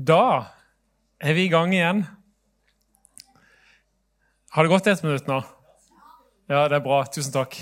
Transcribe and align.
Da 0.00 0.48
er 1.20 1.34
vi 1.36 1.44
i 1.44 1.52
gang 1.52 1.74
igjen. 1.74 2.06
Har 4.54 4.64
det 4.64 4.72
gått 4.72 4.86
ett 4.88 5.02
minutt 5.04 5.26
nå? 5.28 5.42
Ja, 6.48 6.62
det 6.70 6.78
er 6.78 6.84
bra. 6.84 7.02
Tusen 7.04 7.34
takk. 7.34 7.58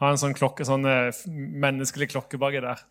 Ha 0.00 0.10
en 0.10 0.18
sånn 0.18 0.34
klokke, 0.34 0.66
sånn 0.66 0.88
eh, 0.88 1.20
menneskelig 1.30 2.10
klokke 2.10 2.40
baki 2.40 2.64
der. 2.64 2.82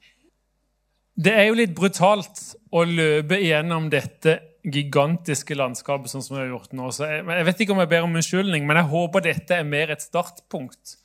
Det 1.19 1.33
er 1.35 1.49
jo 1.49 1.57
litt 1.59 1.73
brutalt 1.75 2.39
å 2.71 2.85
løpe 2.87 3.41
igjennom 3.41 3.89
dette 3.91 4.37
gigantiske 4.63 5.57
landskapet 5.57 6.13
sånn 6.13 6.23
som 6.23 6.37
vi 6.37 6.45
har 6.45 6.53
gjort 6.53 6.77
nå. 6.77 6.87
Så 6.95 7.09
jeg, 7.09 7.25
jeg 7.27 7.47
vet 7.49 7.63
ikke 7.65 7.75
om 7.75 7.83
jeg 7.83 7.91
ber 7.91 8.07
om 8.07 8.15
unnskyldning, 8.15 8.69
men 8.69 8.79
jeg 8.79 8.91
håper 8.93 9.25
dette 9.27 9.59
er 9.59 9.67
mer 9.67 9.91
et 9.91 10.05
startpunkt 10.05 10.95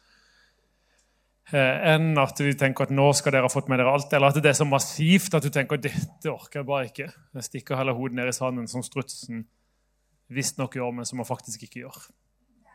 enn 1.53 2.17
at 2.17 2.41
du 2.41 2.47
tenker 2.57 2.87
at 2.87 2.93
nå 2.95 3.11
skal 3.17 3.35
dere 3.35 3.45
ha 3.45 3.53
fått 3.53 3.69
med 3.69 3.81
dere 3.81 3.93
alt, 3.93 4.13
eller 4.17 4.33
at 4.33 4.41
det 4.41 4.53
er 4.53 4.57
så 4.57 4.67
massivt 4.69 5.35
at 5.37 5.45
du 5.45 5.51
tenker 5.53 5.77
at 5.77 5.85
dette 5.85 6.33
orker 6.33 6.63
jeg 6.63 6.69
bare 6.71 6.89
ikke. 6.89 7.11
Jeg 7.37 7.49
stikker 7.51 7.77
heller 7.77 7.97
hodet 7.99 8.17
ned 8.17 8.31
i 8.31 8.37
sanden, 8.37 8.71
som 8.71 8.85
strutsen 8.87 9.45
visstnok 10.33 10.79
gjør, 10.79 10.95
men 10.97 11.09
som 11.09 11.21
han 11.21 11.29
faktisk 11.29 11.67
ikke 11.67 11.85
gjør. 11.85 12.01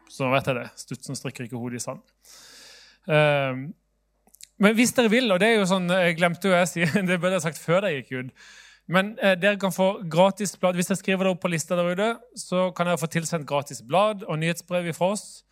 Så 0.09 0.25
nå 0.25 0.31
vet 0.35 0.47
jeg 0.49 0.59
det. 0.59 0.69
Strutsen 0.77 1.17
strikker 1.17 1.47
ikke 1.47 1.61
hodet 1.61 1.81
i 1.81 1.85
sand. 1.87 2.05
Uh, 3.09 3.69
men 4.59 4.77
hvis 4.77 4.93
dere 4.93 5.09
vil, 5.09 5.31
og 5.33 5.41
det 5.41 5.49
er 5.49 5.61
jo 5.61 5.69
sånn, 5.69 5.89
jeg 5.89 6.17
glemte 6.19 6.51
jo 6.51 6.57
jeg 6.57 6.69
si, 6.69 6.89
det 7.09 7.17
burde 7.17 7.37
jeg 7.39 7.47
sagt 7.49 7.61
før 7.61 7.87
dere 7.87 8.01
gikk 8.01 8.17
ut 8.19 8.49
men 8.89 9.13
eh, 9.21 9.35
dere 9.37 9.59
kan 9.61 9.73
få 9.73 9.91
gratis 10.09 10.55
blad. 10.57 10.77
Hvis 10.77 10.89
jeg 10.89 11.01
skriver 11.03 11.27
det 11.27 11.35
opp 11.35 11.43
på 11.43 11.51
lista 11.53 11.77
der 11.77 11.91
ute, 11.93 12.09
så 12.37 12.69
kan 12.75 12.89
dere 12.89 12.97
få 12.97 13.09
tilsendt 13.13 13.47
gratis 13.49 13.83
blad 13.85 14.25
og 14.25 14.39
nyhetsbrev 14.41 14.89
fra 14.97 15.11
oss. 15.13 15.43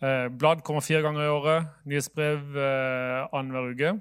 Eh, 0.00 0.28
blad 0.32 0.62
kommer 0.64 0.80
fire 0.80 1.02
ganger 1.04 1.24
i 1.24 1.32
året. 1.32 1.72
Nyhetsbrev 1.84 2.56
eh, 2.56 3.22
annenhver 3.36 3.72
uke. 3.74 3.94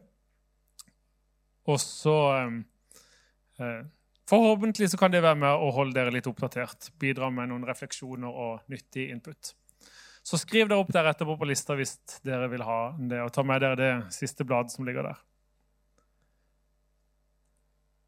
Og 1.69 1.79
så 1.83 2.17
eh, 2.35 2.59
eh, 3.59 3.79
Forhåpentlig 4.29 4.91
så 4.91 4.97
kan 5.01 5.09
det 5.09 5.23
være 5.25 5.39
med 5.41 5.49
å 5.57 5.71
holde 5.73 5.95
dere 5.97 6.13
litt 6.13 6.27
oppdatert. 6.29 6.91
Bidra 7.01 7.31
med 7.33 7.49
noen 7.49 7.65
refleksjoner 7.65 8.29
og 8.29 8.69
nyttig 8.69 9.07
input. 9.09 9.55
Så 10.21 10.37
skriv 10.37 10.67
dere 10.69 10.83
opp 10.83 10.91
der 10.93 11.09
etterpå 11.09 11.33
på 11.39 11.47
lista 11.49 11.73
hvis 11.73 11.95
dere 12.21 12.45
vil 12.51 12.61
ha 12.61 12.91
det, 12.99 13.23
og 13.23 13.31
ta 13.33 13.41
med 13.41 13.63
dere 13.63 13.79
det 13.79 13.93
siste 14.13 14.45
bladet 14.45 14.75
som 14.75 14.85
ligger 14.85 15.07
der. 15.09 15.23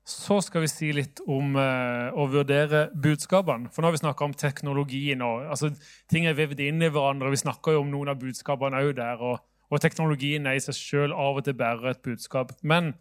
Så 0.07 0.39
skal 0.41 0.63
vi 0.63 0.69
si 0.71 0.89
litt 0.95 1.21
om 1.29 1.53
eh, 1.61 2.09
å 2.17 2.25
vurdere 2.31 2.87
budskapene. 3.03 3.69
For 3.69 3.81
nå 3.81 3.89
har 3.89 3.95
vi 3.95 4.01
snakka 4.01 4.25
om 4.25 4.33
teknologien. 4.33 5.21
og 5.21 5.45
altså, 5.53 5.69
Ting 6.09 6.25
er 6.25 6.37
vevd 6.37 6.63
inn 6.65 6.81
i 6.81 6.89
hverandre. 6.89 7.29
Vi 7.33 7.43
snakker 7.43 7.77
jo 7.77 7.83
om 7.83 7.91
noen 7.91 8.09
av 8.13 8.21
budskapene 8.21 8.81
òg 8.81 8.95
der. 8.97 9.21
Og, 9.21 9.43
og, 9.69 9.81
teknologien 9.83 10.49
er 10.49 10.57
i 10.57 10.63
seg 10.63 10.77
sjøl 10.77 11.13
av 11.13 11.37
og 11.37 11.45
til 11.45 11.57
bærer 11.59 11.93
et 11.93 12.01
budskap. 12.05 12.55
Men 12.65 12.95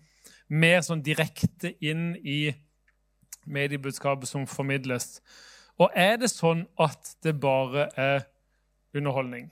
mer 0.53 0.85
sånn 0.85 1.05
direkte 1.07 1.73
inn 1.81 2.13
i 2.21 2.53
mediebudskapet 3.49 4.29
som 4.29 4.45
formidles. 4.51 5.23
Og 5.81 5.89
er 5.97 6.19
det 6.21 6.29
sånn 6.29 6.67
at 6.77 7.15
det 7.25 7.39
bare 7.41 7.89
er 7.97 8.27
underholdning? 8.93 9.49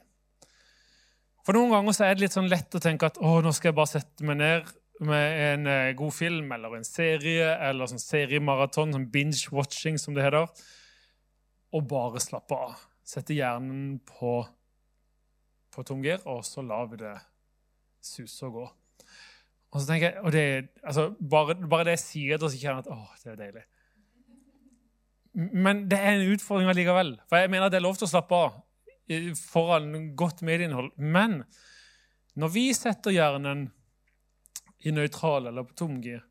For 1.47 1.57
Noen 1.57 1.73
ganger 1.73 2.03
er 2.05 2.13
det 2.13 2.27
litt 2.27 2.37
sånn 2.37 2.51
lett 2.53 2.77
å 2.77 2.83
tenke 2.83 3.09
at 3.09 3.17
nå 3.23 3.53
skal 3.57 3.71
jeg 3.71 3.79
bare 3.79 3.89
sette 3.95 4.27
meg 4.29 4.37
ned 4.37 4.73
med 5.05 5.41
en 5.53 5.67
eh, 5.71 5.95
god 5.99 6.15
film 6.15 6.53
eller 6.53 6.77
en 6.77 6.87
serie 6.87 7.53
eller 7.69 7.91
sånn 7.91 8.03
seriemaraton, 8.03 8.95
sånn 8.95 9.09
binge-watching, 9.13 9.99
som 10.01 10.17
det 10.17 10.27
heter, 10.27 10.49
og 11.75 11.89
bare 11.91 12.23
slappe 12.23 12.57
av. 12.57 12.77
Sette 13.07 13.37
hjernen 13.37 13.99
på, 14.09 14.41
på 15.75 15.87
tomgir, 15.87 16.21
og 16.29 16.43
så 16.47 16.65
lar 16.67 16.91
vi 16.91 17.01
det 17.05 17.15
suse 18.05 18.47
og 18.49 18.59
gå. 18.59 18.67
Og 19.69 19.81
så 19.81 19.91
tenker 19.91 20.07
jeg, 20.09 20.23
og 20.25 20.33
det, 20.33 20.45
altså, 20.83 21.09
bare, 21.21 21.57
bare, 21.69 21.89
det 21.89 21.99
jeg 21.99 22.05
sier 22.05 22.41
det, 22.41 22.49
så 22.49 22.61
kjenner 22.61 22.81
jeg 22.81 22.87
at 22.87 22.95
åh, 22.95 23.17
det 23.23 23.33
er 23.33 23.41
deilig. 23.43 23.65
Men 25.55 25.85
det 25.91 25.99
er 26.01 26.17
en 26.17 26.33
utfordring 26.33 26.71
allikevel. 26.73 27.19
For 27.29 27.43
jeg 27.43 27.53
mener 27.53 27.69
at 27.69 27.75
det 27.75 27.79
er 27.83 27.85
lov 27.85 27.99
til 28.01 28.09
å 28.09 28.11
slappe 28.11 28.39
av 28.39 28.63
foran 29.39 30.15
godt 30.19 30.43
medieinnhold. 30.45 30.91
Men 30.97 31.43
når 32.39 32.53
vi 32.55 32.65
setter 32.77 33.15
hjernen 33.15 33.69
i 34.87 34.93
nøytral 34.95 35.49
eller 35.51 35.67
på 35.67 35.77
tomgir. 35.79 36.23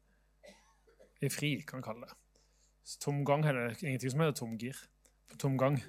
I 1.22 1.30
fri, 1.34 1.56
kan 1.68 1.80
man 1.80 1.88
kalle 1.88 2.08
det. 2.08 2.16
Så 2.88 3.00
tomgang 3.04 3.44
er 3.46 3.58
det 3.58 3.84
ingenting 3.84 4.14
som 4.14 4.24
heter 4.24 4.38
tomgir. 4.40 4.78
På 5.28 5.40
tomgang. 5.42 5.80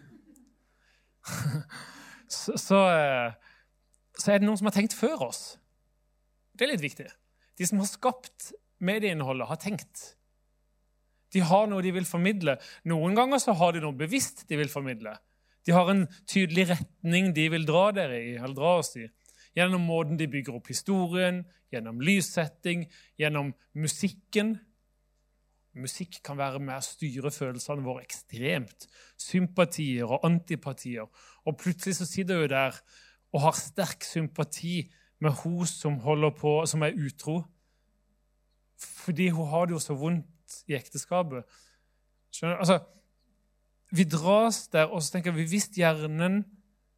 så, 2.39 2.57
så, 2.59 2.81
eh, 2.91 3.37
så, 4.19 4.33
er 4.33 4.41
det 4.41 4.49
noen 4.49 4.59
som 4.59 4.71
har 4.71 4.75
tenkt 4.75 4.97
før 4.99 5.29
oss. 5.29 5.43
Det 6.57 6.67
er 6.67 6.73
litt 6.73 6.83
viktig. 6.83 7.07
De 7.59 7.69
som 7.69 7.79
har 7.83 7.91
skapt 7.91 8.53
medieinnholdet, 8.83 9.47
har 9.51 9.61
tenkt. 9.63 10.15
De 11.35 11.45
har 11.45 11.69
noe 11.71 11.85
de 11.85 11.93
vil 11.95 12.09
formidle. 12.09 12.57
Noen 12.89 13.15
ganger 13.19 13.43
så 13.43 13.55
har 13.59 13.75
de 13.77 13.83
noe 13.85 13.95
bevisst 13.95 14.47
de 14.49 14.59
vil 14.59 14.73
formidle. 14.73 15.15
De 15.69 15.75
har 15.77 15.91
en 15.93 16.07
tydelig 16.27 16.71
retning 16.71 17.35
de 17.37 17.49
vil 17.53 17.67
dra 17.69 17.91
dere 17.95 18.19
i, 18.25 18.35
eller 18.39 18.57
dra 18.57 18.79
oss 18.81 18.95
i. 18.97 19.05
Gjennom 19.59 19.83
måten 19.89 20.19
de 20.19 20.29
bygger 20.31 20.55
opp 20.55 20.69
historien, 20.71 21.43
gjennom 21.73 21.99
lyssetting, 22.05 22.85
gjennom 23.19 23.51
musikken. 23.75 24.55
Musikk 25.79 26.21
kan 26.27 26.39
være 26.39 26.61
med 26.63 26.79
å 26.79 26.85
styre 26.85 27.33
følelsene 27.35 27.83
våre 27.83 28.05
ekstremt. 28.07 28.87
Sympatier 29.19 30.07
og 30.07 30.23
antipatier. 30.27 31.09
Og 31.43 31.59
plutselig 31.59 31.99
så 31.99 32.07
sitter 32.07 32.45
hun 32.45 32.53
der 32.53 32.79
og 33.35 33.43
har 33.45 33.59
sterk 33.59 34.07
sympati 34.07 34.87
med 35.21 35.35
hun 35.43 35.67
som 35.67 35.99
på, 35.99 36.53
som 36.67 36.83
er 36.83 36.95
utro. 36.95 37.43
Fordi 38.79 39.29
hun 39.29 39.51
har 39.51 39.67
det 39.67 39.75
jo 39.75 39.83
så 39.83 39.95
vondt 39.99 40.63
i 40.69 40.75
ekteskapet. 40.79 41.45
Skjønner 42.31 42.55
du? 42.55 42.61
Altså, 42.61 42.79
vi 43.91 44.05
dras 44.05 44.69
der, 44.69 44.87
og 44.87 45.03
så 45.03 45.13
tenker 45.13 45.35
vi 45.35 45.49
hvis 45.49 45.71
hjernen 45.75 46.45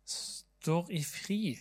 står 0.05 0.91
i 0.93 1.03
fri 1.07 1.57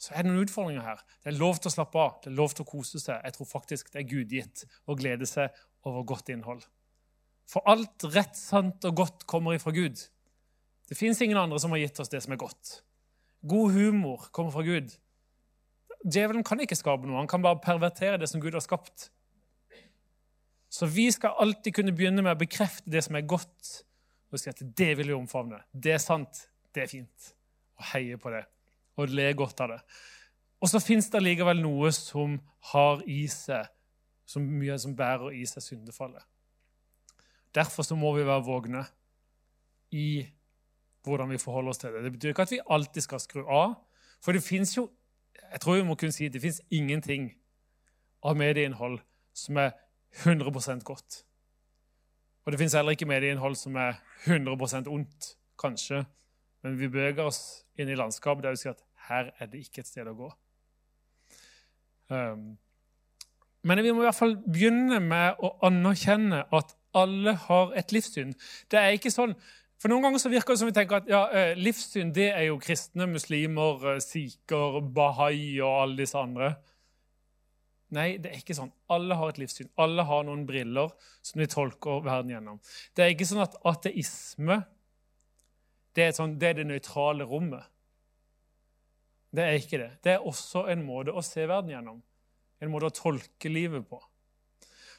så 0.00 0.14
er 0.14 0.24
det 0.24 0.30
noen 0.30 0.46
utfordringer 0.46 0.84
her. 0.84 1.00
Det 1.20 1.28
er 1.28 1.36
lov 1.36 1.58
til 1.60 1.68
å 1.68 1.74
slappe 1.74 2.00
av, 2.00 2.12
det 2.24 2.30
er 2.30 2.38
lov 2.38 2.54
til 2.56 2.64
å 2.64 2.70
kose 2.70 3.00
seg. 3.02 3.20
Jeg 3.20 3.36
tror 3.36 3.48
faktisk 3.50 3.90
det 3.92 4.00
er 4.00 4.08
gudgitt 4.08 4.62
å 4.88 4.96
glede 4.96 5.28
seg 5.28 5.52
over 5.88 6.06
godt 6.08 6.30
innhold. 6.32 6.62
For 7.50 7.66
alt 7.68 8.06
rett, 8.14 8.38
sant 8.38 8.86
og 8.88 8.96
godt 8.96 9.26
kommer 9.28 9.58
ifra 9.58 9.74
Gud. 9.76 10.00
Det 10.88 10.96
fins 10.96 11.20
ingen 11.20 11.38
andre 11.38 11.58
som 11.60 11.74
har 11.74 11.82
gitt 11.82 12.00
oss 12.00 12.08
det 12.12 12.22
som 12.24 12.32
er 12.32 12.40
godt. 12.40 12.78
God 13.44 13.76
humor 13.76 14.24
kommer 14.32 14.54
fra 14.54 14.64
Gud. 14.64 14.94
Djevelen 16.00 16.46
kan 16.48 16.62
ikke 16.64 16.78
skape 16.78 17.04
noe, 17.04 17.18
han 17.20 17.28
kan 17.28 17.44
bare 17.44 17.60
pervertere 17.60 18.20
det 18.22 18.30
som 18.30 18.40
Gud 18.40 18.56
har 18.56 18.64
skapt. 18.64 19.10
Så 20.72 20.88
vi 20.88 21.10
skal 21.12 21.36
alltid 21.42 21.76
kunne 21.76 21.92
begynne 21.96 22.24
med 22.24 22.32
å 22.32 22.40
bekrefte 22.40 22.88
det 22.88 23.02
som 23.04 23.18
er 23.18 23.28
godt, 23.28 23.82
og 24.30 24.40
si 24.40 24.48
at 24.48 24.62
det 24.78 24.94
vil 24.96 25.12
vi 25.12 25.18
omfavne. 25.18 25.60
Det 25.74 25.92
er 25.98 26.00
sant, 26.00 26.46
det 26.72 26.86
er 26.86 26.90
fint. 26.94 27.30
Og 27.76 27.90
heie 27.92 28.16
på 28.20 28.32
det 28.32 28.46
og 29.00 29.14
le 29.16 29.30
godt 29.36 29.64
av 29.64 29.74
det. 29.74 29.80
Og 30.60 30.68
så 30.68 30.80
fins 30.82 31.08
det 31.12 31.22
likevel 31.24 31.62
noe 31.62 31.90
som 31.96 32.36
har 32.72 33.00
i 33.08 33.22
seg 33.32 33.68
som 34.30 34.44
mye 34.46 34.76
som 34.78 34.94
bærer 34.94 35.34
i 35.34 35.46
seg 35.48 35.64
syndefallet. 35.64 36.22
Derfor 37.54 37.82
så 37.82 37.96
må 37.98 38.12
vi 38.14 38.26
være 38.26 38.46
vågne 38.46 38.84
i 39.96 40.22
hvordan 41.02 41.32
vi 41.32 41.40
forholder 41.40 41.72
oss 41.72 41.80
til 41.82 41.96
det. 41.96 42.04
Det 42.04 42.12
betyr 42.14 42.34
ikke 42.34 42.46
at 42.46 42.52
vi 42.54 42.60
alltid 42.76 43.02
skal 43.02 43.22
skru 43.22 43.42
av. 43.42 43.74
For 44.22 44.36
det 44.36 44.44
fins 44.44 44.76
jo 44.76 44.86
jeg 45.40 45.60
tror 45.60 45.80
vi 45.80 45.86
må 45.86 45.96
kunne 45.98 46.14
si 46.14 46.28
det 46.28 46.42
fins 46.42 46.60
ingenting 46.70 47.30
av 48.22 48.36
medieinnhold 48.38 49.00
som 49.34 49.58
er 49.58 49.72
100% 50.22 50.84
godt. 50.86 51.22
Og 52.44 52.52
det 52.52 52.60
fins 52.60 52.74
heller 52.74 52.94
ikke 52.94 53.08
medieinnhold 53.08 53.56
som 53.58 53.76
er 53.76 53.98
100% 54.26 54.88
ondt, 54.90 55.34
kanskje. 55.58 56.04
Men 56.62 56.78
vi 56.78 56.88
beveger 56.88 57.24
oss 57.24 57.64
inn 57.78 57.88
i 57.88 57.96
landskapet 57.98 58.44
der 58.44 58.56
vi 58.56 58.62
sier 58.62 58.76
at 58.76 58.84
her 59.10 59.30
er 59.38 59.50
det 59.50 59.64
ikke 59.66 59.82
et 59.84 59.90
sted 59.90 60.08
å 60.08 60.16
gå. 60.16 60.30
Um, 62.10 62.50
men 63.66 63.82
vi 63.84 63.92
må 63.92 64.02
i 64.02 64.08
hvert 64.08 64.18
fall 64.18 64.36
begynne 64.40 65.00
med 65.04 65.40
å 65.44 65.52
anerkjenne 65.66 66.44
at 66.56 66.74
alle 66.96 67.36
har 67.46 67.74
et 67.78 67.92
livssyn. 67.94 68.32
Det 68.70 68.78
er 68.80 68.96
ikke 68.96 69.12
sånn, 69.12 69.36
for 69.80 69.92
Noen 69.92 70.08
ganger 70.08 70.20
så 70.20 70.32
virker 70.32 70.54
det 70.54 70.60
som 70.60 70.68
vi 70.68 70.76
tenker 70.76 71.00
at 71.00 71.06
ja, 71.08 71.20
eh, 71.32 71.52
livssyn 71.56 72.10
det 72.16 72.30
er 72.34 72.48
jo 72.50 72.58
kristne, 72.60 73.06
muslimer, 73.08 73.86
eh, 73.94 74.02
sikher, 74.04 74.80
bahai 74.96 75.60
og 75.60 75.70
alle 75.70 76.02
disse 76.02 76.18
andre. 76.20 76.50
Nei, 77.96 78.10
det 78.22 78.30
er 78.30 78.42
ikke 78.42 78.56
sånn. 78.58 78.70
Alle 78.92 79.16
har 79.18 79.32
et 79.32 79.40
livssyn. 79.40 79.70
Alle 79.82 80.04
har 80.06 80.26
noen 80.26 80.44
briller 80.46 80.92
som 81.26 81.40
de 81.40 81.48
tolker 81.50 82.04
verden 82.04 82.34
gjennom. 82.34 82.60
Det 82.94 83.04
er 83.04 83.14
ikke 83.14 83.28
sånn 83.30 83.42
at 83.42 83.56
ateisme 83.66 84.60
det 85.96 86.04
er, 86.04 86.12
sånn, 86.14 86.36
det, 86.38 86.52
er 86.52 86.60
det 86.60 86.68
nøytrale 86.68 87.26
rommet. 87.26 87.66
Det 89.30 89.42
er 89.46 89.58
ikke 89.58 89.78
det. 89.78 89.90
Det 90.04 90.14
er 90.16 90.26
også 90.26 90.66
en 90.72 90.82
måte 90.84 91.14
å 91.14 91.22
se 91.24 91.46
verden 91.46 91.70
gjennom. 91.74 92.00
En 92.60 92.72
måte 92.72 92.90
å 92.90 92.94
tolke 92.94 93.52
livet 93.52 93.86
på. 93.88 94.00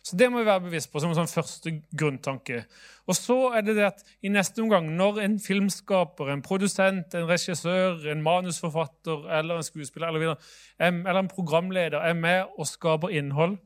Så 0.02 0.18
det 0.18 0.32
må 0.32 0.40
vi 0.42 0.48
være 0.48 0.64
bevisst 0.66 0.90
på 0.90 1.02
som 1.02 1.12
en 1.12 1.20
sånn 1.20 1.30
første 1.30 1.76
grunntanke. 1.94 2.64
Og 3.06 3.14
så 3.14 3.36
er 3.54 3.66
det 3.68 3.76
det 3.78 3.84
at 3.86 4.00
i 4.26 4.32
neste 4.34 4.64
omgang, 4.64 4.88
når 4.98 5.20
en 5.22 5.36
filmskaper, 5.42 6.32
en 6.34 6.42
produsent, 6.42 7.14
en 7.14 7.28
regissør, 7.30 8.00
en 8.10 8.24
manusforfatter 8.26 9.28
eller 9.38 9.62
en 9.62 9.68
skuespiller 9.68 10.10
eller, 10.10 10.24
videre, 10.24 10.40
eller 10.88 11.22
en 11.22 11.30
programleder 11.30 12.00
er 12.02 12.18
med 12.18 12.56
og 12.58 12.70
skaper 12.70 13.14
innhold, 13.14 13.60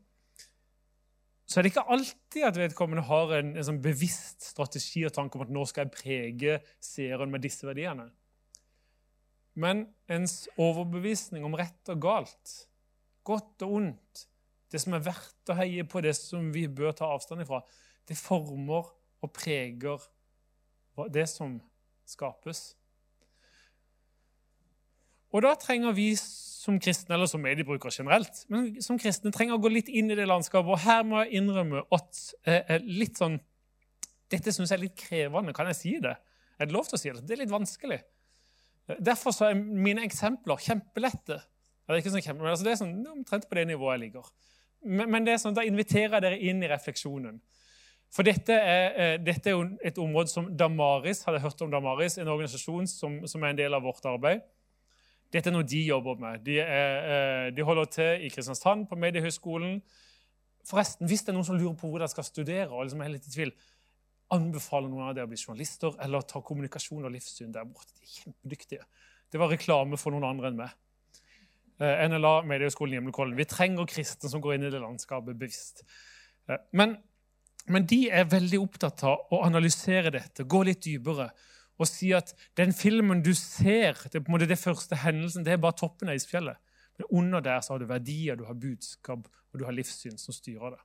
så 1.46 1.60
er 1.60 1.64
det 1.64 1.72
ikke 1.72 1.88
alltid 1.94 2.44
at 2.50 2.58
vedkommende 2.58 3.06
har 3.06 3.32
en, 3.38 3.54
en 3.56 3.68
sånn 3.68 3.82
bevisst 3.84 4.50
strategi 4.50 5.06
og 5.08 5.14
tanke 5.16 5.38
om 5.38 5.46
at 5.46 5.54
nå 5.54 5.64
skal 5.70 5.86
jeg 5.86 5.96
prege 5.96 6.60
seeren 6.84 7.32
med 7.32 7.46
disse 7.46 7.68
verdiene. 7.68 8.10
Men 9.56 9.86
ens 10.12 10.46
overbevisning 10.60 11.46
om 11.48 11.56
rett 11.56 11.92
og 11.92 12.02
galt, 12.04 12.56
godt 13.26 13.66
og 13.66 13.78
ondt, 13.80 14.26
det 14.72 14.82
som 14.84 14.96
er 14.98 15.06
verdt 15.06 15.52
å 15.52 15.56
heie 15.56 15.86
på, 15.88 16.02
det 16.04 16.16
som 16.18 16.50
vi 16.52 16.66
bør 16.68 16.96
ta 16.98 17.08
avstand 17.16 17.46
ifra, 17.46 17.62
det 18.06 18.18
former 18.20 18.90
og 19.24 19.32
preger 19.34 20.04
det 21.14 21.28
som 21.32 21.58
skapes. 22.08 22.74
Og 25.36 25.44
da 25.44 25.52
trenger 25.60 25.96
vi 25.96 26.14
som 26.20 26.78
kristne, 26.82 27.16
eller 27.16 27.30
som 27.30 27.44
mediebrukere 27.44 27.94
generelt, 27.94 28.44
men 28.52 28.70
som 28.84 29.00
kristne 29.00 29.34
trenger 29.36 29.58
å 29.58 29.64
gå 29.64 29.72
litt 29.74 29.90
inn 29.92 30.12
i 30.12 30.18
det 30.18 30.28
landskapet. 30.30 30.72
Og 30.72 30.84
her 30.86 31.04
må 31.08 31.24
jeg 31.24 31.42
innrømme 31.42 31.84
at 31.96 32.22
eh, 32.48 32.78
litt 32.84 33.22
sånn 33.22 33.42
Dette 34.32 34.50
syns 34.50 34.72
jeg 34.72 34.80
er 34.80 34.82
litt 34.82 34.96
krevende. 34.98 35.54
Kan 35.54 35.68
jeg 35.70 35.78
si 35.78 35.92
det? 36.02 36.16
Er 36.58 36.66
det 36.66 36.74
lov 36.74 36.88
til 36.90 36.98
å 36.98 37.00
si 37.00 37.12
det? 37.14 37.22
Det 37.30 37.36
er 37.36 37.44
litt 37.44 37.52
vanskelig. 37.52 38.00
Derfor 38.86 39.34
er 39.48 39.58
mine 39.58 40.04
eksempler 40.06 40.62
kjempelette. 40.62 41.40
Det 41.86 41.94
er 41.94 42.02
ikke 42.02 42.14
sånn 42.14 42.26
kjempe, 42.26 42.46
altså 42.50 42.66
det 42.66 42.74
er 42.74 42.82
sånn, 42.82 42.96
omtrent 43.12 43.48
på 43.50 43.58
det 43.58 43.68
nivået 43.70 43.96
jeg 43.96 44.04
ligger. 44.08 44.30
Men, 44.86 45.10
men 45.14 45.26
det 45.26 45.36
er 45.36 45.42
sånn, 45.42 45.56
da 45.58 45.66
inviterer 45.66 46.18
jeg 46.18 46.26
dere 46.26 46.42
inn 46.50 46.64
i 46.66 46.70
refleksjonen. 46.70 47.40
For 48.14 48.26
dette 48.26 48.56
er, 48.56 48.86
eh, 49.02 49.16
dette 49.22 49.50
er, 49.50 49.58
jo 49.58 49.66
et 49.84 49.98
område 50.02 50.32
som 50.32 50.48
Damaris 50.58 51.24
hadde 51.26 51.42
hørt 51.44 51.62
om 51.66 51.72
Damaris, 51.74 52.18
en 52.22 52.32
organisasjon 52.32 52.88
som, 52.90 53.20
som 53.28 53.44
er 53.44 53.54
en 53.54 53.60
del 53.60 53.76
av 53.76 53.86
vårt 53.86 54.06
arbeid. 54.10 54.46
Dette 55.34 55.50
er 55.50 55.56
noe 55.56 55.68
de 55.68 55.82
jobber 55.84 56.20
med. 56.22 56.44
De, 56.46 56.60
er, 56.62 57.10
eh, 57.16 57.48
de 57.56 57.66
holder 57.66 57.90
til 57.92 58.26
i 58.26 58.32
Kristiansand, 58.32 58.86
på 58.90 58.98
Mediehøgskolen. 59.02 59.80
Forresten, 60.66 61.10
Hvis 61.10 61.26
det 61.26 61.34
er 61.34 61.38
noen 61.38 61.50
som 61.50 61.58
lurer 61.60 61.76
på 61.78 61.90
hvor 61.90 62.02
de 62.02 62.10
skal 62.10 62.26
studere, 62.26 62.70
og 62.70 62.86
liksom 62.86 63.04
er 63.04 63.14
litt 63.14 63.28
i 63.28 63.34
tvil, 63.34 63.52
anbefaler 64.34 64.90
noen 64.90 65.10
av 65.10 65.16
dere 65.16 65.28
å 65.28 65.32
bli 65.32 65.38
journalister 65.40 65.96
eller 66.02 66.26
ta 66.26 66.42
kommunikasjon 66.42 67.06
og 67.06 67.14
livssyn 67.14 67.54
der 67.54 67.68
borte. 67.70 67.94
De 67.94 68.06
er 68.06 68.14
kjempedyktige. 68.16 68.88
Det 69.32 69.42
var 69.42 69.52
reklame 69.54 70.00
for 70.02 70.16
noen 70.16 70.28
andre 70.28 70.52
enn 70.52 70.60
meg. 70.60 70.74
Eh, 71.82 72.06
NLA, 72.10 72.40
Mediehøgskolen 72.48 72.98
Gimlekollen. 72.98 73.36
Vi 73.38 73.48
trenger 73.50 73.90
kristne 73.90 74.32
som 74.32 74.42
går 74.42 74.56
inn 74.56 74.70
i 74.70 74.72
det 74.74 74.82
landskapet 74.82 75.38
bevisst. 75.38 75.84
Eh, 76.50 76.62
men, 76.80 76.96
men 77.68 77.88
de 77.90 78.06
er 78.10 78.30
veldig 78.32 78.62
opptatt 78.64 79.04
av 79.06 79.36
å 79.36 79.44
analysere 79.46 80.14
dette, 80.16 80.48
gå 80.48 80.64
litt 80.66 80.86
dypere 80.86 81.30
og 81.76 81.90
si 81.90 82.14
at 82.16 82.32
den 82.56 82.72
filmen 82.72 83.20
du 83.20 83.34
ser, 83.36 83.98
det, 84.08 84.22
på 84.24 84.30
en 84.30 84.38
måte 84.38 84.48
det 84.48 84.60
første 84.62 84.96
hendelsen, 85.02 85.44
det 85.44 85.56
er 85.56 85.64
bare 85.64 85.76
toppen 85.76 86.08
av 86.08 86.16
isfjellet. 86.16 86.62
Men 86.96 87.10
under 87.20 87.44
der 87.44 87.60
så 87.60 87.74
har 87.74 87.82
du 87.82 87.90
verdier, 87.90 88.38
du 88.40 88.46
har 88.48 88.56
budskap 88.56 89.26
og 89.28 89.60
du 89.60 89.66
har 89.68 89.76
livssyn 89.76 90.16
som 90.20 90.36
styrer 90.36 90.78
det. 90.78 90.84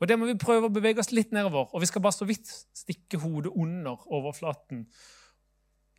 Og 0.00 0.08
Det 0.08 0.16
må 0.18 0.26
vi 0.30 0.36
prøve 0.40 0.70
å 0.70 0.72
bevege 0.72 1.02
oss 1.02 1.12
litt 1.12 1.32
nedover. 1.36 1.68
Og 1.74 1.82
vi 1.82 1.88
skal 1.90 2.02
bare 2.02 2.16
så 2.16 2.28
vidt 2.28 2.48
stikke 2.48 3.20
hodet 3.20 3.52
under 3.52 4.00
overflaten 4.08 4.86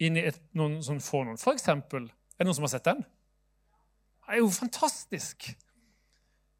inn 0.01 0.18
i 0.18 0.24
et, 0.31 0.39
noen 0.57 0.80
sånn 0.81 1.01
får 1.06 1.27
noen. 1.27 1.42
For 1.42 1.53
eksempel, 1.53 2.07
er 2.09 2.42
det 2.42 2.50
noen 2.50 2.57
som 2.57 2.65
har 2.65 2.74
sett 2.74 2.88
den? 2.89 3.03
Det 4.25 4.38
er 4.38 4.42
jo 4.42 4.50
fantastisk! 4.56 5.51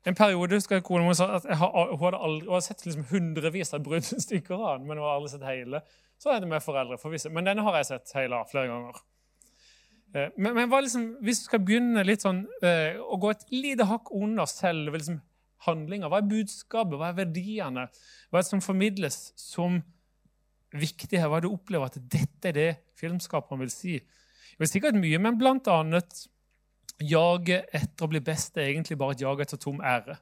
En 0.06 0.18
periode 0.18 0.58
husker 0.58 0.80
jeg 0.80 0.86
kona 0.86 1.06
mi 1.06 1.14
sa 1.14 1.28
at 1.38 1.46
har, 1.46 1.92
hun 1.92 2.00
hadde 2.02 2.20
aldri, 2.26 2.48
hun 2.48 2.56
hadde 2.56 2.66
sett 2.66 2.86
liksom 2.88 3.04
hundrevis 3.12 3.74
av 3.78 3.84
bruddstykker 3.86 4.56
av 4.58 4.80
den, 4.80 4.88
men 4.90 4.98
hun 4.98 5.06
har 5.06 5.20
aldri 5.20 5.34
sett 5.34 5.46
hele. 5.46 5.82
Så 6.22 6.34
er 6.34 6.42
det 6.42 6.50
med 6.50 6.64
foreldre. 6.66 6.98
For. 7.02 7.14
Men 7.34 7.50
denne 7.50 7.66
har 7.66 7.78
jeg 7.78 7.90
sett 7.90 8.14
hele 8.18 8.42
flere 8.50 8.70
ganger. 8.70 9.02
Eh, 10.14 10.34
men, 10.38 10.58
men 10.58 10.70
liksom, 10.74 11.06
hvis 11.26 11.44
du 11.44 11.50
skal 11.50 11.62
begynne 11.66 12.06
litt 12.06 12.26
sånn, 12.26 12.44
eh, 12.66 12.98
å 12.98 13.18
gå 13.22 13.34
et 13.34 13.46
lite 13.54 13.88
hakk 13.90 14.10
under 14.18 14.50
selve 14.50 14.98
liksom, 14.98 15.22
handlinga, 15.68 16.10
hva 16.10 16.22
er 16.22 16.30
budskapet, 16.30 16.98
hva 16.98 17.12
er 17.12 17.18
verdiene, 17.20 17.88
hva 18.30 18.40
er 18.40 18.46
det 18.46 18.50
som 18.50 18.64
formidles 18.64 19.20
som 19.40 19.82
viktig 20.72 21.20
her? 21.20 21.30
Hva 21.30 21.40
er 21.40 21.46
det 21.46 21.52
du 21.52 21.56
opplever 21.58 21.92
at 21.92 22.00
dette 22.12 22.50
er 22.50 22.58
det 22.58 22.70
filmskaperen 23.00 23.62
vil 23.64 23.74
si? 23.74 24.00
Det 24.56 24.68
er 24.68 24.72
sikkert 24.72 24.98
mye, 25.00 25.20
men 25.22 25.38
blant 25.40 25.68
annet 25.72 26.26
jaget 27.02 27.72
etter 27.76 28.06
å 28.06 28.12
bli 28.12 28.22
best 28.24 28.58
er 28.58 28.70
egentlig 28.70 28.98
bare 29.00 29.16
et 29.16 29.24
jag 29.24 29.42
etter 29.42 29.62
tom 29.62 29.82
ære. 29.82 30.18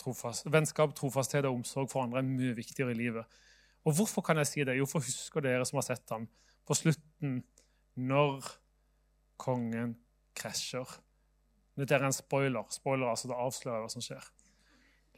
Trofast, 0.00 0.46
vennskap, 0.48 0.94
trofasthet 0.96 1.44
og 1.44 1.58
omsorg 1.58 1.90
for 1.92 2.06
andre 2.06 2.22
er 2.22 2.28
mye 2.28 2.54
viktigere 2.56 2.94
i 2.94 2.96
livet. 2.96 3.40
Og 3.84 3.98
hvorfor 3.98 4.24
kan 4.24 4.38
jeg 4.40 4.48
si 4.48 4.64
det? 4.64 4.78
Jo, 4.78 4.86
for 4.88 5.04
husker 5.04 5.44
dere 5.44 5.66
som 5.68 5.76
har 5.76 5.84
sett 5.84 6.08
ham, 6.12 6.24
på 6.64 6.76
slutten, 6.78 7.42
når 8.00 8.48
kongen 9.40 9.94
krasjer. 10.36 10.88
Dette 11.78 11.96
er 11.96 12.06
en 12.06 12.14
spoiler. 12.14 12.66
Spoiler, 12.74 13.10
altså 13.10 13.30
Det 13.30 13.38
avslører 13.38 13.84
hva 13.84 13.92
som 13.92 14.04
skjer. 14.04 14.24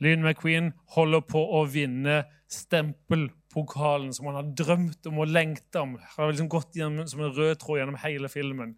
Lynn 0.03 0.25
McQueen 0.25 0.73
holder 0.97 1.23
på 1.31 1.41
å 1.59 1.63
vinne 1.71 2.23
stempelpokalen 2.51 4.11
som 4.15 4.29
han 4.29 4.41
har 4.41 4.51
drømt 4.59 5.07
om 5.09 5.21
og 5.23 5.31
lengta 5.31 5.85
om. 5.87 5.95
Han 5.97 6.25
har 6.25 6.33
liksom 6.33 6.51
gått 6.53 6.77
gjennom, 6.77 7.07
som 7.09 7.23
en 7.23 7.35
rød 7.37 7.61
tråd 7.63 7.83
gjennom 7.83 8.01
hele 8.03 8.31
filmen. 8.33 8.75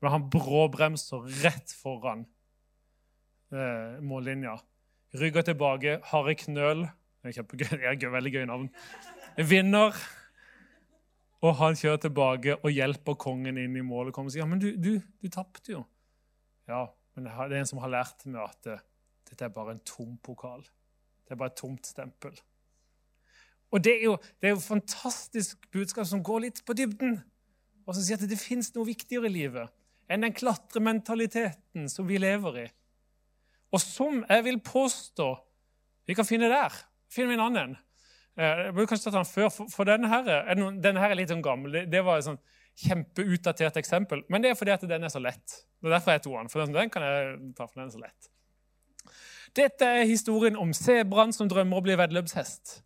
Men 0.00 0.14
han 0.14 0.28
bråbremser 0.32 1.26
rett 1.42 1.74
foran 1.82 2.24
eh, 3.52 3.98
mållinja. 4.06 4.56
Rygger 5.20 5.50
tilbake. 5.50 5.98
Harry 6.12 6.36
Knøl. 6.38 6.86
Det 7.20 7.34
er 7.36 7.90
et 7.90 8.06
veldig 8.12 8.32
gøy 8.32 8.46
navn 8.48 8.70
vinner. 9.36 9.96
Og 11.40 11.56
han 11.56 11.76
kjører 11.78 12.02
tilbake 12.04 12.56
og 12.60 12.72
hjelper 12.72 13.16
kongen 13.20 13.58
inn 13.58 13.76
i 13.76 13.84
målet. 13.84 14.16
og 14.16 14.30
sier, 14.30 14.42
ja, 14.42 14.48
men 14.48 14.60
du, 14.60 14.70
du, 14.76 15.00
du 15.00 15.28
tapte 15.32 15.72
jo. 15.72 15.84
Ja, 16.68 16.86
men 17.20 17.50
det 17.50 17.58
er 17.58 17.62
en 17.62 17.68
som 17.70 17.80
har 17.82 17.92
lært 17.92 18.26
meg 18.26 18.42
at 18.42 18.70
dette 19.30 19.46
er 19.46 19.52
bare 19.54 19.76
en 19.76 19.82
tom 19.86 20.16
pokal. 20.24 20.62
Det 21.24 21.34
er 21.34 21.40
bare 21.40 21.52
et 21.52 21.60
tomt 21.60 21.86
stempel. 21.86 22.34
Og 23.70 23.84
det 23.84 23.92
er 24.00 24.06
jo, 24.08 24.16
det 24.40 24.48
er 24.48 24.56
jo 24.56 24.62
fantastisk 24.62 25.68
budskap 25.70 26.08
som 26.10 26.24
går 26.26 26.46
litt 26.46 26.64
på 26.66 26.74
dybden. 26.74 27.20
Og 27.86 27.94
som 27.94 28.02
sier 28.02 28.18
at 28.18 28.30
det 28.30 28.38
fins 28.40 28.72
noe 28.74 28.88
viktigere 28.88 29.30
i 29.30 29.34
livet 29.34 29.70
enn 30.10 30.24
den 30.24 30.34
klatrementaliteten 30.34 31.86
som 31.86 32.08
vi 32.08 32.18
lever 32.18 32.56
i. 32.64 32.66
Og 33.70 33.78
som 33.78 34.24
jeg 34.24 34.42
vil 34.48 34.58
påstå 34.66 35.28
vi 36.10 36.16
kan 36.18 36.26
finne 36.26 36.48
der. 36.50 36.74
Finner 37.14 37.30
vi 37.30 37.36
en 37.36 37.44
annen. 37.44 37.76
Eh, 38.34 38.64
jeg 38.64 38.72
burde 38.74 38.88
kanskje 38.90 39.06
tatt 39.06 39.20
den 39.20 39.28
før, 39.28 39.50
for, 39.70 39.86
denne, 39.86 40.08
her, 40.10 40.26
er, 40.26 40.58
denne 40.82 41.02
her 41.02 41.14
er 41.14 41.20
litt 41.20 41.30
sånn 41.30 41.44
gammel. 41.44 41.84
Det 41.86 42.00
var 42.02 42.18
et 42.18 42.26
sånn 42.26 42.40
kjempeutdatert 42.82 43.78
eksempel. 43.78 44.24
Men 44.26 44.42
det 44.42 44.50
er 44.50 44.58
fordi 44.58 44.74
at 44.74 44.86
den 44.90 45.06
er 45.06 45.12
så 45.12 45.22
lett. 45.22 45.60
Det 45.80 45.88
er 45.88 45.96
derfor 45.96 46.16
jeg 46.16 46.22
tok 46.26 46.36
den. 46.38 46.52
For 46.52 46.66
den 46.66 46.92
kan 46.92 47.02
jeg 47.02 47.32
ta, 47.56 47.66
for 47.66 47.80
den 47.80 47.90
så 47.90 48.02
lett. 48.02 48.30
Dette 49.56 49.84
er 49.84 50.06
historien 50.06 50.56
om 50.60 50.72
sebraen 50.76 51.32
som 51.34 51.48
drømmer 51.50 51.80
å 51.80 51.84
bli 51.84 51.96
veddeløpshest. 51.98 52.78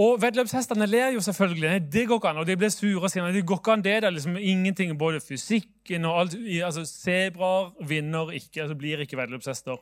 Og 0.00 0.22
Veddeløpshestene 0.22 0.86
ler 0.88 1.10
jo 1.12 1.20
selvfølgelig. 1.20 1.82
Det 1.92 2.06
går 2.08 2.20
ikke 2.20 2.30
an. 2.30 2.40
Og 2.40 2.46
de 2.48 2.56
blir 2.56 2.72
sure 2.72 3.02
og 3.02 3.34
det 3.34 3.44
går 3.46 3.60
ikke 3.60 3.72
an 3.72 3.84
det. 3.84 3.98
Det 4.02 4.08
er 4.08 4.16
liksom 4.16 4.36
ingenting, 4.36 4.98
både 4.98 5.20
fysikken 5.20 6.04
og 6.04 6.20
alt. 6.20 6.36
altså 6.64 6.84
Sebraer 6.84 7.72
vinner 7.88 8.30
ikke, 8.32 8.62
altså 8.62 8.76
blir 8.76 9.00
ikke 9.00 9.16
veddeløpshester. 9.16 9.76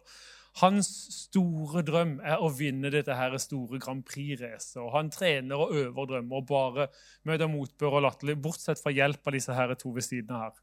Hans 0.59 0.89
store 1.15 1.85
drøm 1.87 2.17
er 2.27 2.43
å 2.43 2.49
vinne 2.51 2.91
dette 2.91 3.15
her 3.15 3.37
store 3.39 3.79
Grand 3.79 4.03
Prix-racet. 4.03 4.83
Han 4.93 5.11
trener 5.15 5.63
og 5.63 5.75
øver 5.79 6.09
drømmer 6.11 6.37
og 6.37 6.47
bare 6.49 6.89
møter 7.23 7.47
motbør 7.47 8.01
og 8.01 8.03
latterlig, 8.09 8.41
bortsett 8.43 8.83
fra 8.83 8.91
hjelp 8.91 9.23
av 9.23 9.37
disse 9.37 9.55
her 9.55 9.75
to 9.79 9.95
ved 9.95 10.03
siden 10.09 10.35
av 10.35 10.49
her. 10.49 10.59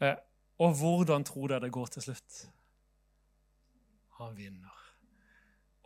Eh, 0.00 0.16
og 0.60 0.76
hvordan 0.76 1.24
tror 1.24 1.52
dere 1.52 1.66
det 1.66 1.74
går 1.74 1.92
til 1.94 2.08
slutt? 2.08 2.40
Han 4.20 4.36
vinner. 4.36 4.76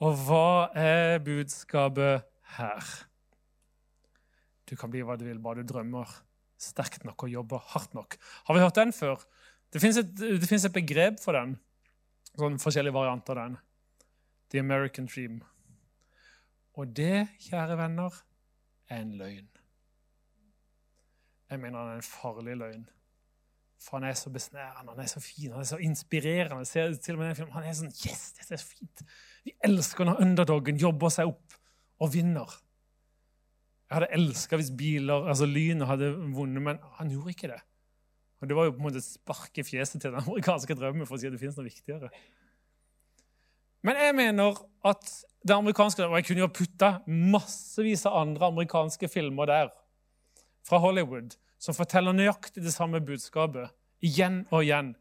Og 0.02 0.16
hva 0.26 0.70
er 0.74 1.20
budskapet 1.22 2.24
her? 2.56 2.94
Du 4.66 4.74
kan 4.80 4.90
bli 4.90 5.04
hva 5.06 5.16
du 5.18 5.26
vil, 5.26 5.42
bare 5.42 5.62
du 5.62 5.70
drømmer 5.70 6.10
sterkt 6.60 7.04
nok 7.06 7.26
og 7.26 7.32
jobber 7.32 7.62
hardt 7.74 7.94
nok. 7.94 8.16
Har 8.46 8.56
vi 8.56 8.62
hørt 8.62 8.78
den 8.78 8.92
før? 8.92 9.22
Det 9.72 9.82
fins 9.82 9.98
et, 9.98 10.20
et, 10.22 10.72
begrep 10.72 11.18
for 11.22 11.36
den 11.36 11.56
sånn 12.34 12.60
forskjellige 12.62 12.94
varianter 12.94 13.38
av 13.38 13.50
den. 13.50 13.58
The 14.50 14.62
American 14.62 15.08
Dream. 15.10 15.40
Og 16.78 16.90
det, 16.94 17.28
kjære 17.46 17.78
venner, 17.78 18.16
er 18.90 19.02
en 19.02 19.14
løgn. 19.18 19.48
Jeg 21.50 21.60
mener 21.60 21.78
den 21.78 21.92
er 21.92 22.00
en 22.00 22.06
farlig 22.06 22.56
løgn. 22.58 22.86
For 23.82 23.98
han 23.98 24.08
er 24.08 24.16
så 24.18 24.30
besnærende, 24.32 24.94
han 24.94 25.02
er 25.02 25.10
så 25.10 25.20
fin, 25.20 25.50
han 25.52 25.60
er 25.64 25.68
så 25.68 25.78
inspirerende. 25.82 26.64
Ser 26.68 26.94
til 27.02 27.16
og 27.16 27.22
med 27.22 27.32
den 27.32 27.38
filmen, 27.40 27.54
Han 27.56 27.66
er 27.68 27.76
sånn 27.76 27.92
Yes, 28.06 28.32
dette 28.38 28.54
er 28.56 28.62
så 28.62 28.70
fint! 28.70 29.04
Vi 29.44 29.52
elsker 29.66 30.08
når 30.08 30.22
underdogen 30.24 30.80
jobber 30.80 31.12
seg 31.12 31.28
opp 31.32 31.58
og 32.00 32.12
vinner. 32.14 32.48
Jeg 33.90 33.98
hadde 33.98 34.14
elska 34.16 34.58
hvis 34.58 34.72
biler, 34.74 35.28
altså 35.28 35.46
lynet 35.46 35.88
hadde 35.90 36.14
vunnet, 36.16 36.62
men 36.64 36.80
han 36.98 37.12
gjorde 37.12 37.34
ikke 37.34 37.50
det. 37.52 37.60
Og 38.40 38.48
Det 38.48 38.56
var 38.56 38.66
jo 38.66 38.72
på 38.74 38.82
en 38.82 38.86
måte 38.88 39.00
et 39.00 39.06
spark 39.06 39.60
i 39.60 39.64
fjeset 39.64 40.00
til 40.00 40.10
den 40.10 40.20
amerikanske 40.24 40.76
drømmen 40.76 41.06
for 41.08 41.16
å 41.16 41.20
si 41.20 41.28
at 41.28 41.36
det 41.36 41.40
finnes 41.42 41.56
noe 41.60 41.68
viktigere. 41.68 42.10
Men 43.84 44.00
jeg 44.00 44.16
mener 44.16 44.58
at 44.88 45.14
det 45.44 45.54
amerikanske, 45.54 46.06
og 46.08 46.16
jeg 46.16 46.26
kunne 46.30 46.44
jo 46.46 46.52
putta 46.56 46.90
massevis 47.06 48.06
av 48.08 48.16
andre 48.22 48.48
amerikanske 48.48 49.08
filmer 49.12 49.48
der 49.50 49.72
fra 50.64 50.80
Hollywood 50.80 51.36
som 51.64 51.76
forteller 51.76 52.12
nøyaktig 52.12 52.62
det 52.64 52.74
samme 52.74 53.00
budskapet 53.04 53.72
igjen 54.04 54.42
og 54.50 54.66
igjen. 54.66 54.92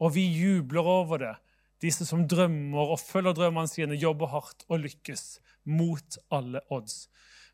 Og 0.00 0.14
vi 0.16 0.24
jubler 0.32 0.88
over 0.88 1.20
det. 1.20 1.34
Disse 1.84 2.06
som 2.08 2.24
drømmer 2.28 2.94
og 2.94 3.00
følger 3.02 3.36
drømmene 3.36 3.68
sine, 3.68 3.98
jobber 4.00 4.32
hardt 4.32 4.64
og 4.70 4.80
lykkes 4.86 5.38
mot 5.68 6.16
alle 6.32 6.62
odds. 6.72 7.04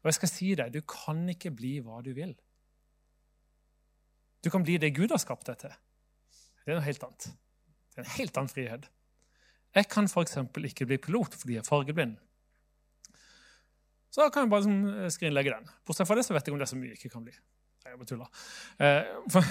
Og 0.00 0.10
jeg 0.10 0.18
skal 0.20 0.32
si 0.32 0.54
deg, 0.54 0.72
Du 0.72 0.80
kan 0.86 1.26
ikke 1.28 1.50
bli 1.50 1.78
hva 1.82 2.00
du 2.06 2.12
vil. 2.14 2.36
Du 4.44 4.48
kan 4.50 4.62
bli 4.64 4.78
det 4.78 4.94
Gud 4.96 5.10
har 5.10 5.20
skapt 5.20 5.50
deg 5.50 5.58
til. 5.66 5.74
Det 6.64 6.72
er 6.72 6.78
noe 6.78 6.86
helt 6.86 7.02
annet. 7.04 7.28
Det 7.90 7.98
er 7.98 8.06
en 8.06 8.16
helt 8.16 8.38
annen 8.38 8.52
frihet. 8.52 8.90
Jeg 9.74 9.88
kan 9.90 10.08
f.eks. 10.08 10.38
ikke 10.70 10.86
bli 10.86 10.98
pilot 10.98 11.34
fordi 11.34 11.58
jeg 11.58 11.64
er 11.64 11.68
fargeblind. 11.68 12.16
Så 14.10 14.22
da 14.22 14.30
kan 14.30 14.46
jeg 14.46 14.50
bare 14.50 14.64
liksom 14.64 15.10
skrinlegge 15.14 15.52
den. 15.54 15.68
Bortsett 15.86 16.08
fra 16.08 16.16
det 16.18 16.24
så 16.26 16.34
vet 16.34 16.46
jeg 16.46 16.54
om 16.54 16.58
det 16.58 16.66
er 16.66 16.72
så 16.72 16.78
mye 16.78 16.94
jeg 16.94 16.98
ikke 16.98 17.12
kan 17.12 17.26
bli. 17.26 17.34
Jeg 17.84 17.96
bare 17.96 18.06
tulla. 18.06 18.26
Eh, 18.80 19.44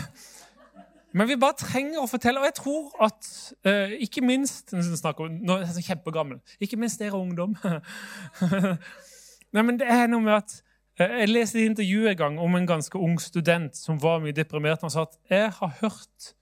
men 1.18 1.28
vi 1.28 1.38
bare 1.42 1.58
trenger 1.58 2.04
å 2.04 2.10
fortelle, 2.10 2.42
og 2.42 2.46
jeg 2.46 2.56
tror 2.60 2.92
at 3.08 3.30
eh, 3.66 3.96
ikke 4.06 4.22
minst 4.22 4.76
Nå 4.76 5.56
er 5.56 5.64
jeg 5.64 5.76
så 5.80 5.86
kjempegammel. 5.88 6.38
Ikke 6.62 6.78
minst 6.78 7.02
dere 7.02 7.18
ungdom. 7.18 7.56
Nei, 9.54 9.64
men 9.64 9.80
det 9.82 9.88
er 9.90 10.06
noe 10.12 10.22
med 10.22 10.36
at 10.36 10.54
eh, 11.00 11.24
Jeg 11.24 11.32
leste 11.32 11.58
et 11.58 11.72
intervju 11.72 12.06
en 12.12 12.20
gang 12.20 12.38
om 12.44 12.60
en 12.60 12.70
ganske 12.70 13.02
ung 13.02 13.18
student 13.24 13.74
som 13.78 13.98
var 14.02 14.22
mye 14.22 14.38
deprimert. 14.38 14.86
Han 14.86 14.94
sa 14.94 15.08
at 15.08 15.18
jeg 15.32 15.50
har 15.58 15.74
hørt 15.82 16.36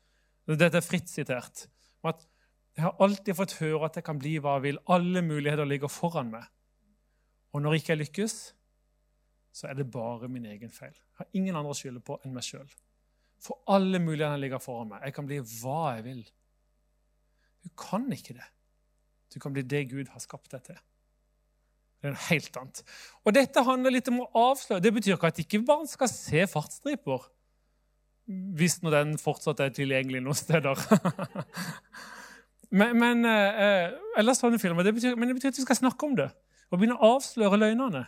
Dette 0.48 0.80
er 0.80 0.84
fritt 0.84 1.10
sitert. 1.12 1.68
at 2.04 2.28
Jeg 2.76 2.84
har 2.84 3.00
alltid 3.04 3.36
fått 3.36 3.58
høre 3.62 3.88
at 3.88 3.96
jeg 3.96 4.04
kan 4.08 4.20
bli 4.20 4.38
hva 4.44 4.60
jeg 4.60 4.68
vil. 4.68 4.84
Alle 4.92 5.24
muligheter 5.24 5.68
ligger 5.68 5.92
foran 5.92 6.32
meg. 6.36 6.44
Og 7.56 7.64
når 7.64 7.80
ikke 7.80 7.96
jeg 7.96 8.04
lykkes, 8.04 8.36
så 9.58 9.72
er 9.72 9.78
det 9.80 9.88
bare 9.90 10.30
min 10.30 10.46
egen 10.46 10.70
feil. 10.70 10.94
Jeg 10.94 11.18
har 11.24 11.30
ingen 11.38 11.56
andre 11.58 11.74
å 11.74 11.78
skylde 11.78 12.04
på 12.06 12.20
enn 12.22 12.36
meg 12.36 12.46
sjøl. 12.46 12.68
For 13.42 13.58
alle 13.74 14.02
mulighetene 14.02 14.42
ligger 14.42 14.62
foran 14.62 14.92
meg. 14.92 15.06
Jeg 15.08 15.16
kan 15.16 15.26
bli 15.30 15.40
hva 15.62 15.80
jeg 15.96 16.04
vil. 16.06 16.20
Du 17.66 17.72
kan 17.80 18.06
ikke 18.14 18.36
det. 18.38 18.46
Du 19.34 19.40
kan 19.42 19.56
bli 19.56 19.64
det 19.66 19.88
Gud 19.90 20.12
har 20.14 20.22
skapt 20.22 20.54
deg 20.54 20.64
til. 20.70 20.78
Det 21.98 22.10
er 22.10 22.14
noe 22.14 22.26
helt 22.28 22.60
annet. 22.62 22.84
Og 23.26 23.34
dette 23.34 23.64
handler 23.66 23.96
litt 23.96 24.12
om 24.12 24.22
å 24.24 24.30
avsløre. 24.52 24.84
Det 24.86 24.94
betyr 24.94 25.16
ikke 25.16 25.32
at 25.34 25.42
ikke 25.42 25.64
barn 25.66 25.90
skal 25.90 26.12
se 26.12 26.46
fartsstriper. 26.52 27.26
Hvis 28.60 28.78
nå 28.84 28.92
den 28.94 29.16
fortsatt 29.22 29.64
er 29.64 29.74
tilgjengelig 29.74 30.22
noen 30.22 30.38
steder. 30.38 30.78
men, 32.78 32.94
men, 33.02 33.26
eh, 33.26 33.96
eller 34.20 34.38
sånne 34.38 34.62
filmer. 34.62 34.86
Det 34.86 34.94
betyr, 35.00 35.18
men 35.18 35.32
det 35.32 35.40
betyr 35.40 35.56
at 35.56 35.58
vi 35.58 35.66
skal 35.66 35.82
snakke 35.82 36.10
om 36.10 36.18
det 36.20 36.30
og 36.68 36.78
begynne 36.78 36.98
å 37.00 37.16
avsløre 37.16 37.60
løgnene. 37.62 38.04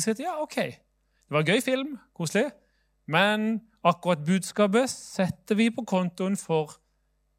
Og 0.00 0.04
sier 0.06 0.16
at 0.16 0.20
ja, 0.22 0.34
ok, 0.40 0.54
det 0.56 1.34
var 1.34 1.42
en 1.42 1.48
gøy 1.50 1.58
film, 1.60 1.88
koselig, 2.16 2.46
men 3.12 3.42
akkurat 3.84 4.22
budskapet 4.24 4.88
setter 4.88 5.58
vi 5.58 5.66
på 5.76 5.84
kontoen 5.84 6.38
for 6.40 6.78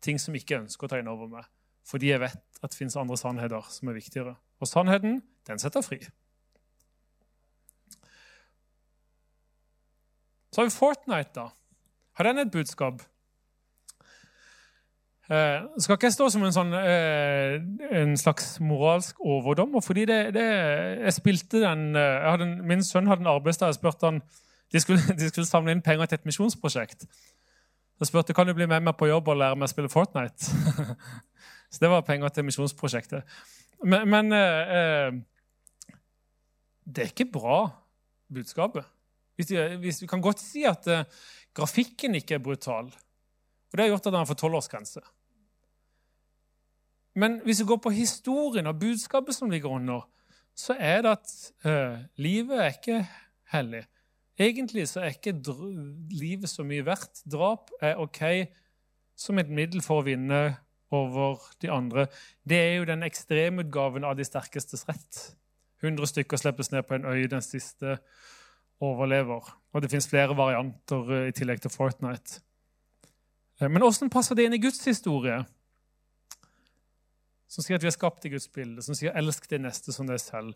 ting 0.05 0.19
som 0.21 0.37
ikke 0.37 0.59
ønsker 0.59 0.85
å 0.85 0.91
ta 0.91 0.99
inn 1.01 1.09
over 1.09 1.25
meg. 1.31 1.47
Fordi 1.89 2.11
jeg 2.11 2.21
vet 2.21 2.61
at 2.61 2.69
det 2.69 2.77
fins 2.77 2.99
andre 3.01 3.17
sannheter 3.17 3.65
som 3.73 3.89
er 3.89 3.97
viktigere. 3.97 4.35
Og 4.61 4.69
sannheten, 4.69 5.23
den 5.49 5.63
setter 5.63 5.81
fri. 5.81 5.97
Så 10.53 10.61
har 10.61 10.69
vi 10.69 10.75
Fortnite, 10.75 11.33
da. 11.33 11.47
Har 12.19 12.29
den 12.29 12.43
et 12.45 12.53
budskap? 12.53 13.01
Eh, 15.31 15.61
skal 15.79 15.95
ikke 15.95 16.09
stå 16.11 16.25
som 16.33 16.43
en, 16.43 16.51
sånn, 16.51 16.73
eh, 16.75 17.53
en 17.95 18.17
slags 18.19 18.57
moralsk 18.59 19.19
overdommer. 19.23 19.79
fordi 19.79 20.03
det, 20.05 20.33
det, 20.35 20.47
jeg 21.05 21.13
spilte 21.15 21.61
den, 21.63 21.95
eh, 21.95 22.25
jeg 22.25 22.41
en, 22.43 22.57
Min 22.67 22.83
sønn 22.83 23.07
hadde 23.07 23.23
en 23.23 23.31
arbeidsdag. 23.31 23.71
Jeg 23.71 23.79
spurte 23.79 24.09
han, 24.09 24.19
de 24.73 24.79
skulle, 24.83 24.99
de 25.19 25.29
skulle, 25.29 25.47
samle 25.47 25.71
inn 25.71 25.83
penger 25.85 26.11
til 26.11 26.19
et 26.19 26.27
misjonsprosjekt. 26.27 27.05
Jeg 28.01 28.09
spurte 28.09 28.35
kan 28.35 28.49
du 28.49 28.53
bli 28.57 28.67
med 28.67 28.83
meg 28.83 28.97
på 28.99 29.07
jobb 29.07 29.29
og 29.31 29.39
lære 29.39 29.55
meg 29.55 29.69
å 29.69 29.71
spille 29.71 29.91
Fortnite. 29.93 30.51
Så 31.71 31.79
det 31.79 31.93
var 31.93 32.03
penger 32.03 32.33
til 32.35 32.49
misjonsprosjektet. 32.49 33.39
Men, 33.87 34.09
men 34.11 34.35
eh, 34.35 35.15
det 36.83 37.05
er 37.05 37.13
ikke 37.13 37.29
bra, 37.31 37.61
budskapet. 38.33 38.83
Hvis 39.39 39.53
vi, 39.53 39.63
hvis 39.85 40.01
vi 40.03 40.11
kan 40.11 40.21
godt 40.21 40.43
si 40.43 40.67
at 40.67 40.91
eh, 40.91 41.07
grafikken 41.55 42.19
ikke 42.19 42.35
er 42.35 42.43
brutal. 42.43 42.91
Og 42.91 43.77
det 43.77 43.85
har 43.85 43.93
gjort 43.93 44.11
at 44.11 44.19
han 44.19 44.27
får 44.27 44.41
tolvårsgrense. 44.43 45.07
Men 47.15 47.41
hvis 47.43 47.59
vi 47.61 47.67
går 47.67 47.81
på 47.83 47.89
historien 47.89 48.67
og 48.67 48.79
budskapet 48.79 49.35
som 49.35 49.49
ligger 49.49 49.69
under, 49.69 50.07
så 50.55 50.75
er 50.79 51.01
det 51.01 51.11
at 51.11 51.31
uh, 51.65 51.99
livet 52.15 52.63
er 52.63 52.71
ikke 52.75 53.07
hellig. 53.51 53.83
Egentlig 54.39 54.87
så 54.87 55.01
er 55.01 55.15
ikke 55.15 55.35
livet 56.11 56.49
så 56.49 56.63
mye 56.63 56.85
verdt. 56.85 57.23
Drap 57.31 57.71
er 57.81 57.99
OK 57.99 58.21
som 59.17 59.39
et 59.39 59.49
middel 59.49 59.83
for 59.85 60.01
å 60.01 60.05
vinne 60.07 60.41
over 60.91 61.39
de 61.61 61.69
andre. 61.71 62.07
Det 62.47 62.57
er 62.57 62.73
jo 62.79 62.87
den 62.89 63.03
ekstremutgaven 63.07 64.07
av 64.07 64.17
de 64.17 64.25
sterkestes 64.27 64.87
rett. 64.89 65.21
100 65.83 66.09
stykker 66.09 66.37
slippes 66.37 66.71
ned 66.71 66.85
på 66.87 66.97
en 66.97 67.05
øy, 67.05 67.25
den 67.29 67.41
siste 67.41 67.97
overlever. 68.81 69.45
Og 69.73 69.81
det 69.81 69.91
fins 69.91 70.09
flere 70.09 70.37
varianter 70.37 71.11
uh, 71.11 71.27
i 71.27 71.35
tillegg 71.35 71.61
til 71.61 71.73
Fortnite. 71.73 72.41
Uh, 73.61 73.67
men 73.69 73.83
åssen 73.85 74.09
passer 74.09 74.37
det 74.37 74.47
inn 74.47 74.57
i 74.57 74.63
Guds 74.63 74.83
historie? 74.85 75.41
Som 77.51 77.65
sier 77.65 77.75
at 77.75 77.83
vi 77.83 77.89
er 77.89 77.95
skapt 77.95 78.25
i 78.25 78.31
Guds 78.31 78.47
bilde, 78.47 78.83
som 78.85 78.95
sier 78.95 79.11
'elsk 79.11 79.49
det 79.49 79.61
neste 79.61 79.91
som 79.91 80.07
deg 80.07 80.19
selv'. 80.23 80.55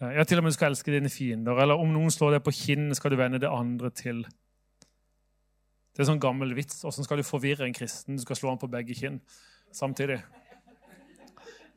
Eh, 0.00 0.14
ja, 0.16 0.24
til 0.24 0.38
og 0.38 0.44
med 0.44 0.52
du 0.52 0.56
skal 0.56 0.72
elske 0.72 0.92
dine 0.92 1.10
fiender. 1.12 1.58
Eller 1.60 1.78
om 1.78 1.92
noen 1.92 2.10
slår 2.10 2.30
deg 2.36 2.44
på 2.46 2.54
kinnet, 2.56 2.96
skal 2.96 3.10
du 3.12 3.16
vende 3.16 3.40
det 3.40 3.50
andre 3.50 3.90
til. 3.90 4.24
Det 5.92 6.00
er 6.00 6.06
en 6.06 6.14
sånn 6.14 6.24
gammel 6.24 6.54
vits. 6.56 6.84
Åssen 6.88 7.04
skal 7.04 7.20
du 7.20 7.22
forvirre 7.22 7.66
en 7.66 7.76
kristen? 7.76 8.16
Du 8.16 8.22
skal 8.22 8.36
slå 8.36 8.48
ham 8.48 8.58
på 8.58 8.70
begge 8.72 8.94
kinn 8.96 9.20
samtidig. 9.72 10.22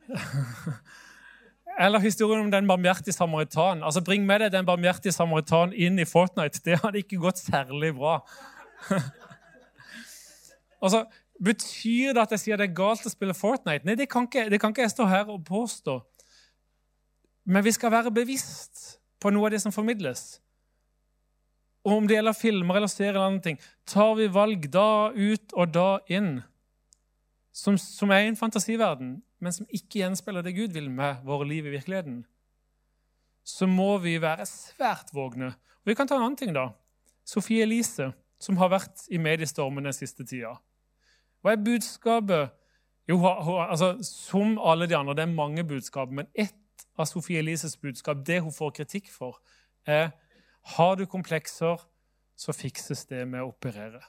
Eller 1.78 2.00
historien 2.00 2.46
om 2.46 2.50
den 2.50 2.66
barmhjertige 2.66 3.12
samaritan. 3.12 3.82
Altså, 3.84 4.00
Bring 4.00 4.24
med 4.26 4.40
deg 4.40 4.52
den 4.52 4.64
barmhjertige 4.64 5.12
samaritan 5.12 5.72
inn 5.76 5.98
i 5.98 6.08
Fortnite. 6.08 6.62
Det 6.64 6.80
hadde 6.80 7.02
ikke 7.02 7.20
gått 7.20 7.38
særlig 7.42 7.92
bra. 7.98 8.22
altså, 10.84 11.04
Betyr 11.42 12.14
det 12.16 12.22
at 12.22 12.32
jeg 12.34 12.42
sier 12.42 12.60
det 12.60 12.70
er 12.70 12.76
galt 12.76 13.04
å 13.06 13.12
spille 13.12 13.36
Fortnite? 13.36 13.84
Nei, 13.84 13.96
det 13.98 14.08
kan 14.08 14.24
ikke, 14.28 14.46
det 14.52 14.60
kan 14.60 14.72
ikke 14.72 14.86
jeg 14.86 14.94
stå 14.94 15.08
her 15.10 15.28
og 15.32 15.44
påstå. 15.44 15.98
Men 17.46 17.64
vi 17.64 17.74
skal 17.76 17.92
være 17.92 18.14
bevisst 18.14 18.98
på 19.22 19.30
noe 19.30 19.48
av 19.48 19.54
det 19.54 19.60
som 19.62 19.74
formidles. 19.74 20.40
Og 21.86 22.00
om 22.00 22.06
det 22.08 22.16
gjelder 22.16 22.34
filmer 22.34 22.80
eller 22.80 22.90
serier, 22.90 23.14
eller 23.14 23.28
andre 23.28 23.44
ting, 23.44 23.58
tar 23.86 24.16
vi 24.18 24.26
valg 24.32 24.64
da 24.74 25.12
ut 25.14 25.54
og 25.54 25.74
da 25.74 25.90
inn, 26.10 26.40
som, 27.54 27.76
som 27.78 28.10
er 28.12 28.24
i 28.24 28.30
en 28.32 28.38
fantasiverden, 28.38 29.14
men 29.40 29.54
som 29.54 29.68
ikke 29.70 30.00
gjenspeiler 30.00 30.44
det 30.44 30.56
Gud 30.56 30.74
vil 30.74 30.88
med 30.90 31.22
våre 31.24 31.46
liv 31.48 31.68
i 31.68 31.76
virkeligheten, 31.76 32.24
så 33.46 33.68
må 33.70 33.92
vi 34.02 34.16
være 34.18 34.48
svært 34.50 35.12
vågne. 35.14 35.52
Og 35.54 35.92
Vi 35.92 35.94
kan 35.94 36.08
ta 36.08 36.16
en 36.16 36.26
annen 36.26 36.38
ting, 36.40 36.50
da. 36.56 36.72
Sofie 37.26 37.62
Elise, 37.62 38.10
som 38.42 38.58
har 38.58 38.72
vært 38.72 39.06
i 39.08 39.20
mediestormen 39.22 39.86
den 39.86 39.94
siste 39.94 40.26
tida. 40.26 40.56
Hva 41.42 41.52
er 41.54 41.64
budskapet? 41.64 42.54
Jo, 43.08 43.20
altså, 43.26 43.96
Som 44.02 44.58
alle 44.58 44.86
de 44.86 44.96
andre, 44.96 45.14
det 45.14 45.22
er 45.22 45.34
mange 45.34 45.64
budskap, 45.64 46.10
men 46.10 46.26
ett 46.34 46.54
av 46.98 47.06
Sofie 47.06 47.38
Elises 47.38 47.76
budskap, 47.76 48.24
det 48.26 48.40
hun 48.42 48.52
får 48.52 48.70
kritikk 48.80 49.10
for, 49.12 49.40
er 49.86 50.10
har 50.76 50.96
du 50.96 51.06
komplekser, 51.06 51.78
så 52.36 52.52
fikses 52.52 53.06
det 53.06 53.22
med 53.28 53.44
å 53.44 53.52
operere. 53.52 54.02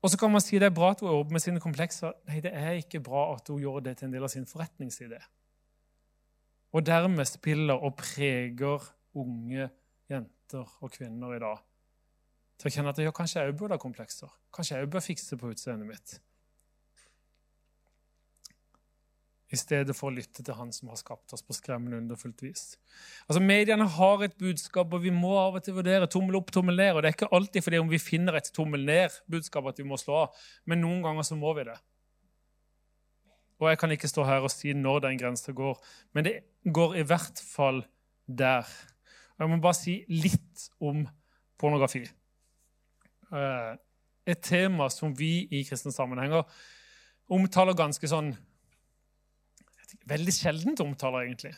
Og 0.00 0.10
så 0.10 0.18
kan 0.20 0.32
man 0.32 0.40
si 0.40 0.58
det 0.58 0.70
er 0.70 0.76
bra 0.76 0.92
at 0.94 1.00
hun 1.00 1.10
jobber 1.10 1.36
med 1.36 1.42
sine 1.44 1.60
komplekser. 1.60 2.12
Nei, 2.28 2.40
det 2.44 2.52
er 2.56 2.78
ikke 2.80 3.02
bra 3.04 3.34
at 3.34 3.48
hun 3.52 3.60
gjør 3.60 3.82
det 3.84 3.98
til 3.98 4.08
en 4.08 4.14
del 4.14 4.24
av 4.24 4.32
sin 4.32 4.48
forretningsidé. 4.48 5.18
Og 6.72 6.86
dermed 6.86 7.28
spiller 7.28 7.80
og 7.80 7.98
preger 7.98 8.86
unge 9.18 9.68
jenter 10.10 10.78
og 10.80 10.92
kvinner 10.94 11.34
i 11.34 11.42
dag 11.42 11.58
til 12.60 12.68
å 12.68 12.74
kjenne 12.74 12.92
at 12.92 13.00
ja, 13.00 13.12
kanskje 13.16 13.40
jeg 13.40 13.52
òg 13.52 13.60
burde 13.60 13.76
ha 13.76 13.80
komplekser. 13.80 14.32
Kanskje 14.54 14.76
jeg 14.76 14.86
òg 14.86 14.92
bør 14.92 15.04
fikse 15.04 15.38
på 15.40 15.52
utseendet 15.54 15.88
mitt. 15.88 16.18
I 19.50 19.58
stedet 19.58 19.96
for 19.98 20.10
å 20.10 20.14
lytte 20.14 20.44
til 20.46 20.54
Han 20.54 20.68
som 20.70 20.92
har 20.92 20.98
skapt 21.00 21.32
oss 21.34 21.42
på 21.42 21.56
skremmende 21.56 21.98
underfullt 21.98 22.44
vis. 22.44 22.76
Altså, 23.26 23.40
Mediene 23.42 23.88
har 23.96 24.22
et 24.22 24.36
budskap, 24.38 24.92
og 24.94 25.02
vi 25.02 25.10
må 25.14 25.32
av 25.40 25.58
og 25.58 25.64
til 25.66 25.74
vurdere 25.74 26.06
tommel 26.10 26.38
opp, 26.38 26.52
tommel 26.54 26.78
ned. 26.78 26.92
Og 26.94 27.02
det 27.02 27.10
er 27.10 27.16
ikke 27.16 27.32
alltid 27.34 27.66
fordi 27.66 27.80
om 27.82 27.90
vi 27.90 27.98
finner 28.02 28.38
et 28.38 28.52
tommel 28.54 28.84
ned-budskap 28.86 29.72
at 29.72 29.80
vi 29.82 29.88
må 29.88 29.98
slå 29.98 30.20
av, 30.26 30.44
men 30.70 30.84
noen 30.84 31.02
ganger 31.06 31.26
så 31.26 31.38
må 31.40 31.56
vi 31.58 31.66
det. 31.66 31.78
Og 33.60 33.68
jeg 33.68 33.80
kan 33.80 33.92
ikke 33.92 34.08
stå 34.08 34.24
her 34.28 34.46
og 34.46 34.52
si 34.54 34.72
når 34.76 35.02
den 35.08 35.18
grensa 35.20 35.52
går, 35.56 35.82
men 36.14 36.28
det 36.28 36.36
går 36.64 37.00
i 37.00 37.04
hvert 37.08 37.42
fall 37.42 37.82
der. 38.24 38.70
Og 39.36 39.44
jeg 39.44 39.50
må 39.50 39.60
bare 39.64 39.76
si 39.76 39.98
litt 40.08 40.70
om 40.78 41.02
pornografi. 41.60 42.06
Eh, 43.30 43.72
et 44.30 44.42
tema 44.42 44.88
som 44.92 45.12
vi 45.16 45.46
i 45.54 45.62
kristne 45.66 45.92
sammenhenger 45.94 46.46
omtaler 47.30 47.78
ganske 47.78 48.10
sånn 48.10 48.34
Veldig 50.06 50.32
sjeldent 50.32 50.80
omtaler, 50.84 51.24
egentlig. 51.26 51.50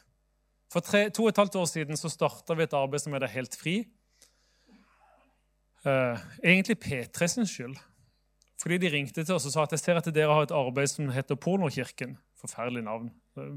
For 0.73 0.85
tre, 0.85 1.03
to 1.13 1.27
og 1.27 1.35
et 1.35 1.41
halvt 1.41 1.57
år 1.61 1.67
siden 1.69 1.99
så 2.01 2.09
starta 2.09 2.57
vi 2.57 2.65
et 2.65 2.77
arbeid 2.77 3.03
som 3.03 3.13
heter 3.13 3.29
Helt 3.29 3.57
fri. 3.61 3.75
Uh, 5.85 6.17
egentlig 6.41 6.79
P3 6.81 7.29
sin 7.29 7.49
skyld. 7.49 7.77
Fordi 8.63 8.79
de 8.81 8.93
ringte 8.95 9.21
til 9.21 9.37
oss 9.37 9.51
og 9.51 9.53
sa 9.53 9.67
at 9.67 9.77
jeg 9.77 9.83
ser 9.83 10.01
at 10.01 10.09
dere 10.17 10.33
har 10.33 10.47
et 10.47 10.57
arbeid 10.57 10.89
som 10.89 11.13
heter 11.13 11.37
Pornokirken. 11.37 12.17
Forferdelig 12.41 12.87
navn. 12.89 13.11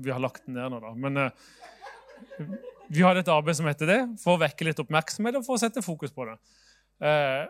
Vi 0.04 0.12
har 0.12 0.20
lagt 0.20 0.44
den 0.44 0.60
ned 0.60 0.76
nå, 0.76 0.84
da. 0.84 0.92
Men 1.00 1.24
uh, 1.24 2.46
vi 2.92 3.08
hadde 3.08 3.24
et 3.24 3.32
arbeid 3.32 3.62
som 3.62 3.72
heter 3.72 3.94
det, 3.94 4.02
for 4.20 4.36
å 4.36 4.44
vekke 4.44 4.68
litt 4.68 4.84
oppmerksomhet 4.84 5.40
og 5.40 5.48
for 5.48 5.56
å 5.56 5.64
sette 5.64 5.86
fokus 5.86 6.12
på 6.16 6.28
det. 6.28 6.36
Uh, 7.00 7.48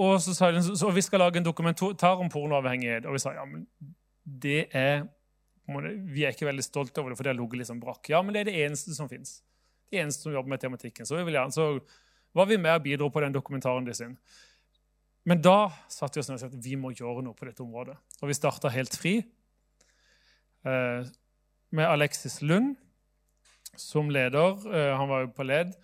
og 0.00 0.18
så 0.24 0.34
sa 0.34 0.50
de 0.54 0.62
så 0.64 0.90
vi 0.94 1.04
skal 1.04 1.22
lage 1.22 1.40
en 1.40 1.46
dokumentar 1.46 2.20
om 2.22 2.30
pornoavhengighet. 2.32 3.06
Og 3.08 3.16
vi 3.16 3.22
sa 3.22 3.34
ja, 3.36 3.46
men 3.48 3.66
det 4.24 4.68
er 4.76 5.06
Vi 6.10 6.24
er 6.24 6.32
ikke 6.34 6.48
veldig 6.48 6.64
stolte 6.64 6.98
over 6.98 7.12
det, 7.12 7.16
for 7.16 7.22
det 7.22 7.30
har 7.30 7.38
ligget 7.38 7.60
liksom 7.60 7.80
brakk. 7.80 8.08
Ja, 8.10 8.22
men 8.22 8.34
det 8.34 8.40
er 8.40 8.48
det 8.48 8.62
eneste 8.64 8.94
som 8.94 9.08
fins. 9.08 9.42
De 9.90 10.00
eneste 10.00 10.26
som 10.26 10.32
jobber 10.32 10.50
med 10.50 10.60
tematikken. 10.60 11.06
Så, 11.06 11.20
gjerne, 11.22 11.52
så 11.52 11.78
var 12.34 12.48
vi 12.50 12.56
med 12.56 12.74
og 12.74 12.82
bidro 12.82 13.08
på 13.08 13.20
den 13.22 13.34
dokumentaren 13.34 13.86
de 13.86 13.94
sin. 13.94 14.16
Men 15.24 15.42
da 15.42 15.70
satte 15.86 16.18
vi 16.18 16.24
oss 16.24 16.30
ned 16.30 16.40
og 16.40 16.42
sa 16.42 16.48
at 16.50 16.64
vi 16.64 16.74
må 16.80 16.90
gjøre 16.90 17.22
noe 17.22 17.38
på 17.38 17.46
dette 17.46 17.62
området. 17.62 17.94
Og 18.18 18.30
vi 18.30 18.34
starta 18.34 18.72
helt 18.74 18.96
fri 18.98 19.20
eh, 20.66 21.10
med 21.70 21.86
Alexis 21.86 22.40
Lund 22.42 22.74
som 23.78 24.10
leder. 24.10 24.58
Eh, 24.74 24.92
han 24.96 25.10
var 25.10 25.26
jo 25.26 25.32
på 25.36 25.46
led. 25.46 25.74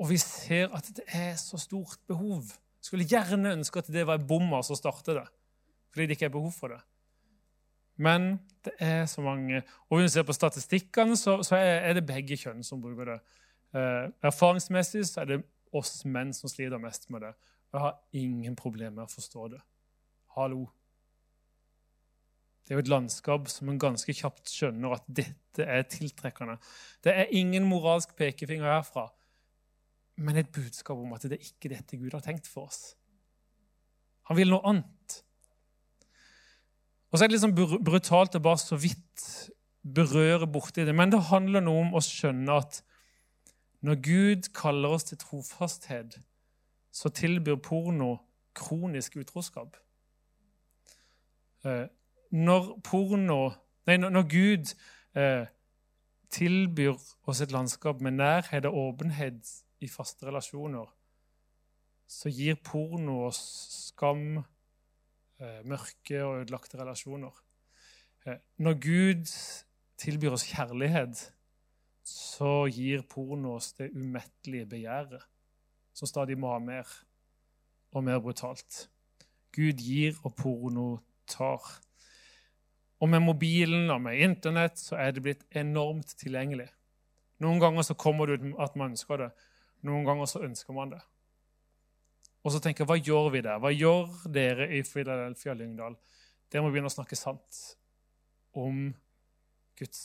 Og 0.00 0.08
vi 0.08 0.16
ser 0.16 0.72
at 0.76 0.86
det 0.96 1.04
er 1.12 1.34
så 1.36 1.58
stort 1.60 2.00
behov. 2.08 2.48
Skulle 2.80 3.04
gjerne 3.04 3.52
ønske 3.52 3.82
at 3.82 3.90
det 3.92 4.06
var 4.08 4.16
en 4.16 4.26
bommer 4.26 4.64
som 4.64 4.78
startet 4.78 5.18
det, 5.18 5.26
fordi 5.92 6.06
det 6.06 6.16
ikke 6.16 6.30
er 6.30 6.38
behov 6.38 6.54
for 6.56 6.72
det. 6.72 6.80
Men 8.00 8.38
det 8.64 8.72
er 8.80 9.06
så 9.06 9.20
mange 9.20 9.62
Og 9.90 9.98
hvis 9.98 10.04
vi 10.04 10.08
ser 10.08 10.22
på 10.22 10.32
statistikkene, 10.32 11.16
så, 11.16 11.42
så 11.42 11.56
er, 11.56 11.92
det 11.92 12.06
begge 12.06 12.36
kjønn 12.36 12.64
som 12.64 12.80
bruker 12.80 13.12
det. 13.12 13.18
Eh, 13.76 14.08
erfaringsmessig 14.24 15.04
så 15.06 15.20
er 15.20 15.28
det 15.28 15.40
oss 15.76 16.04
menn 16.04 16.32
som 16.32 16.48
sliter 16.48 16.80
mest 16.80 17.10
med 17.10 17.20
det. 17.20 17.34
Og 17.70 17.76
jeg 17.76 17.84
har 17.84 17.98
ingen 18.12 18.56
problemer 18.56 18.96
med 18.96 19.04
å 19.04 19.12
forstå 19.12 19.48
det. 19.52 19.60
Hallo. 20.36 20.64
Det 22.64 22.72
er 22.72 22.80
jo 22.80 22.86
et 22.86 22.92
landskap 22.92 23.48
som 23.52 23.68
en 23.68 23.78
ganske 23.82 24.14
kjapt 24.16 24.48
skjønner 24.48 24.96
at 24.96 25.04
dette 25.06 25.66
er 25.66 25.84
tiltrekkende. 25.90 26.56
Det 27.04 27.12
er 27.12 27.36
ingen 27.36 27.68
moralsk 27.68 28.16
pekefinger 28.16 28.70
herfra 28.70 29.10
men 30.20 30.36
et 30.36 30.52
budskap 30.52 30.98
om 31.00 31.14
at 31.16 31.24
det 31.24 31.38
er 31.38 31.48
ikke 31.48 31.72
dette 31.72 31.98
Gud 31.98 32.12
har 32.12 32.24
tenkt 32.24 32.48
for 32.50 32.68
oss. 32.68 32.94
Han 34.28 34.38
vil 34.38 34.52
noe 34.52 34.62
annet. 34.68 35.16
Og 37.10 37.18
så 37.18 37.24
er 37.24 37.30
det 37.30 37.34
litt 37.34 37.42
sånn 37.42 37.56
brutalt 37.56 38.36
å 38.38 38.42
bare 38.44 38.60
så 38.62 38.78
vidt 38.78 39.24
berøre 39.80 40.46
borti 40.46 40.84
det. 40.86 40.94
Men 40.94 41.10
det 41.10 41.22
handler 41.30 41.64
noe 41.64 41.86
om 41.86 41.96
å 41.96 42.02
skjønne 42.04 42.58
at 42.62 42.82
når 43.80 44.02
Gud 44.04 44.50
kaller 44.54 44.92
oss 44.94 45.08
til 45.08 45.18
trofasthet, 45.22 46.18
så 46.92 47.10
tilbyr 47.14 47.56
porno 47.64 48.18
kronisk 48.54 49.16
utroskap. 49.22 49.78
Eh, 51.64 51.86
når 52.30 52.76
porno 52.84 53.42
Nei, 53.88 53.96
når 53.96 54.26
Gud 54.28 54.70
eh, 55.18 55.48
tilbyr 56.30 56.98
oss 57.26 57.40
et 57.40 57.50
landskap 57.50 58.02
med 58.04 58.18
nærhet 58.20 58.68
og 58.68 58.76
åpenhet 58.76 59.48
i 59.80 59.88
faste 59.88 60.28
relasjoner, 60.28 60.88
så 62.10 62.30
gir 62.32 62.58
porno 62.64 63.20
oss 63.28 63.40
skam, 63.90 64.40
eh, 65.40 65.60
mørke 65.64 66.22
og 66.24 66.42
ødelagte 66.42 66.80
relasjoner. 66.80 67.34
Eh, 68.26 68.38
når 68.58 68.74
Gud 68.82 69.34
tilbyr 70.00 70.34
oss 70.36 70.48
kjærlighet, 70.50 71.30
så 72.04 72.66
gir 72.72 73.04
porno 73.08 73.54
oss 73.56 73.72
det 73.78 73.92
umettelige 73.94 74.66
begjæret, 74.66 75.22
som 75.94 76.08
stadig 76.08 76.38
må 76.38 76.52
ha 76.52 76.58
mer 76.58 76.88
og 77.92 78.04
mer 78.04 78.18
brutalt. 78.20 78.88
Gud 79.52 79.80
gir, 79.82 80.18
og 80.24 80.34
porno 80.36 81.00
tar. 81.26 81.62
Og 83.00 83.08
med 83.08 83.22
mobilen 83.24 83.90
og 83.90 84.02
med 84.02 84.20
Internett 84.20 84.78
så 84.78 84.98
er 85.00 85.14
det 85.14 85.24
blitt 85.24 85.46
enormt 85.56 86.14
tilgjengelig. 86.20 86.68
Noen 87.40 87.60
ganger 87.62 87.86
så 87.86 87.96
kommer 87.96 88.28
det 88.28 88.40
ut 88.40 88.60
at 88.60 88.76
man 88.76 88.92
ønsker 88.92 89.24
det. 89.24 89.30
Noen 89.86 90.04
ganger 90.04 90.28
så 90.28 90.42
ønsker 90.44 90.76
man 90.76 90.92
det. 90.92 91.00
Og 92.44 92.54
så 92.54 92.60
tenker 92.62 92.84
jeg, 92.84 92.88
hva 92.88 92.96
gjør 92.96 93.28
vi 93.34 93.42
der? 93.44 93.60
Hva 93.60 93.70
gjør 93.72 94.14
dere 94.32 94.68
i 94.76 94.80
Filadelfia 94.86 95.54
Lyngdal? 95.56 95.96
Dere 96.50 96.64
må 96.64 96.72
begynne 96.72 96.90
å 96.90 96.94
snakke 96.94 97.18
sant 97.18 97.60
om 98.56 98.88
Guds 99.78 100.00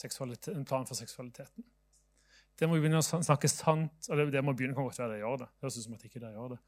plan 0.00 0.88
for 0.88 0.96
seksualiteten. 0.96 1.66
Dere 2.56 2.68
må 2.68 2.78
begynne 2.80 3.00
å 3.00 3.04
snakke 3.04 3.48
sant 3.48 4.08
og 4.08 4.32
det, 4.32 4.42
må 4.44 4.54
begynne, 4.56 4.76
kan 4.76 4.88
godt 4.88 5.00
være 5.00 5.14
dere 5.14 5.22
gjør 5.22 5.42
det. 5.42 5.50
Det 5.52 5.66
høres 5.66 5.78
ut 5.78 5.86
som 5.86 5.96
at 5.96 6.06
ikke 6.08 6.22
dere 6.22 6.36
gjør 6.36 6.54
det. 6.54 6.58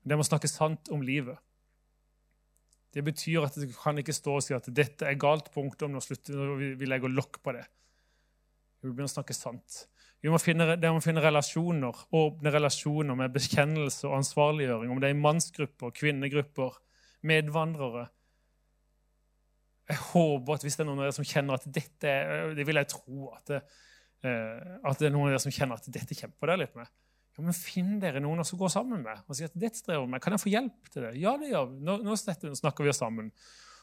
Men 0.00 0.12
dere 0.12 0.20
må 0.20 0.28
snakke 0.28 0.50
sant 0.52 0.92
om 0.92 1.04
livet. 1.04 1.40
Det 2.94 3.02
betyr 3.04 3.44
at 3.44 3.56
dere 3.58 3.76
kan 3.76 3.98
ikke 4.00 4.14
stå 4.14 4.36
og 4.38 4.44
si 4.44 4.54
at 4.56 4.68
dette 4.76 5.08
er 5.08 5.18
galt, 5.20 5.50
punktum, 5.52 5.92
nå 5.92 6.04
slutter 6.04 6.54
vi, 6.60 6.70
vi 6.78 6.88
legger 6.88 7.12
lokk 7.12 7.40
på 7.44 7.56
det. 7.56 7.64
Vi 8.84 8.90
begynner 8.92 9.10
å 9.10 9.16
snakke 9.16 9.36
sant. 9.36 9.86
Vi 10.24 10.30
må 10.32 10.38
finne, 10.40 10.64
må 10.80 11.02
finne 11.04 11.20
relasjoner, 11.20 11.98
åpne 12.16 12.52
relasjoner 12.54 13.16
med 13.18 13.32
bekjennelse 13.34 14.06
og 14.08 14.22
ansvarliggjøring. 14.22 14.94
Om 14.94 15.02
det 15.02 15.10
er 15.10 15.12
i 15.12 15.20
mannsgrupper, 15.20 15.92
kvinnegrupper, 15.98 16.78
medvandrere. 17.28 18.06
Jeg 19.92 20.00
håper 20.00 20.56
at 20.56 20.64
hvis 20.64 20.78
det 20.78 20.84
er 20.86 20.88
noen 20.88 21.02
av 21.02 21.10
dere 21.10 21.16
som 21.18 21.28
kjenner 21.28 21.58
at 21.58 21.66
dette 21.68 22.12
Det 22.56 22.64
vil 22.64 22.80
jeg 22.80 22.88
tro 22.88 23.26
at 23.34 23.50
det, 23.52 23.58
eh, 24.24 24.78
at 24.80 25.02
det 25.02 25.10
er 25.10 25.12
noen 25.12 25.28
av 25.28 25.34
dere 25.34 25.44
som 25.44 25.52
kjenner 25.52 25.76
at 25.76 25.92
dette 25.92 26.16
kjemper 26.16 26.48
dere 26.48 26.62
litt 26.62 26.78
med. 26.80 26.88
Ja, 27.36 27.44
men 27.44 27.56
Finn 27.58 27.94
dere 28.00 28.24
noen 28.24 28.40
å 28.40 28.48
gå 28.48 28.72
sammen 28.72 29.04
med 29.04 29.28
og 29.28 29.36
si 29.36 29.44
at 29.44 29.52
dette 29.52 29.82
strever 29.82 30.08
med. 30.08 30.24
Kan 30.24 30.32
jeg 30.32 30.44
få 30.46 30.54
hjelp 30.54 30.88
til 30.88 31.04
det? 31.04 31.14
Ja, 31.20 31.36
det 31.36 31.52
gjør 31.52 31.68
vi. 31.68 31.80
Nå, 31.84 32.00
nå 32.06 32.16
snakker 32.16 32.80
vi 32.80 32.94
oss 32.94 33.04
sammen. 33.04 33.28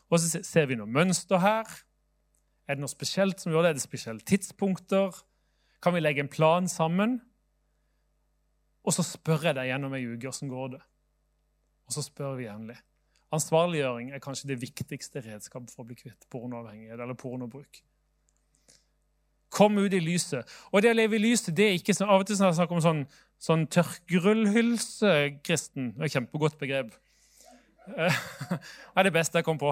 Og 0.09 0.17
så 0.23 0.41
ser 0.41 0.71
vi 0.71 0.79
noe 0.79 0.89
mønster 0.89 1.43
her. 1.43 1.69
Er 2.65 2.79
det 2.79 2.81
noe 2.81 2.89
spesielt 2.89 3.43
som 3.43 3.53
gjør 3.53 3.67
det? 3.67 3.75
Er 3.75 3.77
det 3.77 3.85
spesielle 3.85 4.25
tidspunkter? 4.25 5.21
Kan 5.81 5.95
vi 5.95 6.01
legge 6.01 6.21
en 6.23 6.31
plan 6.31 6.67
sammen? 6.69 7.19
Og 8.85 8.93
så 8.95 9.03
spør 9.05 9.41
jeg 9.49 9.55
deg 9.57 9.67
gjennom 9.69 9.93
ei 9.97 10.05
uke 10.09 10.29
åssen 10.29 10.49
går 10.49 10.67
det. 10.75 10.81
Og 11.89 11.93
så 11.95 12.01
spør 12.05 12.33
vi 12.39 12.47
jevnlig. 12.47 12.77
Ansvarliggjøring 13.31 14.07
er 14.11 14.23
kanskje 14.23 14.49
det 14.51 14.61
viktigste 14.61 15.19
redskapet 15.23 15.71
for 15.71 15.81
å 15.83 15.87
bli 15.87 15.95
kvitt 15.99 16.23
pornoavhengighet 16.33 16.99
eller 16.99 17.15
pornobruk. 17.19 17.73
Kom 19.51 19.77
ut 19.79 19.93
i 19.93 20.03
lyset. 20.03 20.43
Og 20.71 20.77
det 20.83 20.91
å 20.91 20.97
leve 20.97 21.15
i 21.17 21.25
lyset 21.25 21.55
det 21.55 21.65
er 21.67 21.73
ikke 21.77 21.93
sånn, 21.95 22.11
Av 22.11 22.19
og 22.23 22.27
til 22.27 22.37
er 22.39 22.45
jeg 22.49 22.59
snakk 22.59 22.73
om 22.75 22.83
sånn, 22.83 23.01
sånn 23.41 23.63
tørkrullhylse-kristen. 23.75 25.83
Det 25.95 26.01
er 26.01 26.07
et 26.07 26.15
kjempegodt 26.17 26.57
begrep. 26.61 26.89
Det 27.91 28.07
er 28.95 29.03
det 29.07 29.15
beste 29.15 29.37
jeg 29.39 29.47
kom 29.47 29.59
på. 29.59 29.71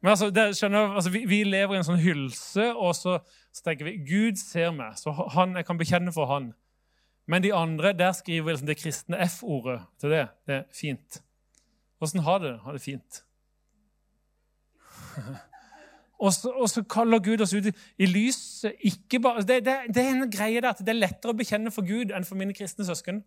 Men 0.00 0.10
altså, 0.10 0.30
det, 0.30 0.56
skjønner, 0.56 0.94
altså 0.94 1.10
vi, 1.10 1.24
vi, 1.26 1.42
lever 1.46 1.74
i 1.74 1.80
en 1.80 1.86
sånn 1.86 1.98
hylse, 1.98 2.68
og 2.70 2.94
så, 2.94 3.16
så, 3.50 3.64
tenker 3.66 3.88
vi 3.88 3.96
Gud 4.06 4.38
ser 4.38 4.70
meg, 4.74 4.94
så 5.00 5.10
han, 5.34 5.56
jeg 5.58 5.66
kan 5.66 5.80
bekjenne 5.80 6.14
for 6.14 6.30
han. 6.30 6.52
Men 7.28 7.42
de 7.44 7.50
andre, 7.54 7.92
der 7.98 8.14
skriver 8.16 8.54
liksom 8.54 8.68
det 8.70 8.78
kristne 8.78 9.18
F-ordet 9.26 9.80
til 10.00 10.14
det. 10.14 10.26
Det 10.48 10.54
er 10.60 10.68
fint. 10.72 11.18
Åssen 12.00 12.22
har 12.24 12.38
det? 12.44 12.54
Har 12.62 12.78
det 12.78 12.82
fint? 12.82 13.18
og, 16.24 16.30
så, 16.32 16.54
og, 16.54 16.70
så, 16.70 16.84
kaller 16.88 17.18
Gud 17.18 17.42
oss 17.44 17.52
ut 17.58 17.66
i, 17.66 17.74
i 17.98 18.08
lyset. 18.08 18.78
Ikke 18.86 19.20
bare, 19.20 19.42
det, 19.42 19.58
det, 19.66 19.76
det, 19.90 20.04
er 20.04 20.14
en 20.14 20.30
greie 20.30 20.62
der 20.62 20.70
at 20.70 20.80
det 20.80 20.94
er 20.94 21.02
lettere 21.02 21.34
å 21.34 21.40
bekjenne 21.42 21.74
for 21.74 21.86
Gud 21.86 22.14
enn 22.14 22.28
for 22.28 22.38
mine 22.38 22.54
kristne 22.56 22.86
søsken. 22.86 23.20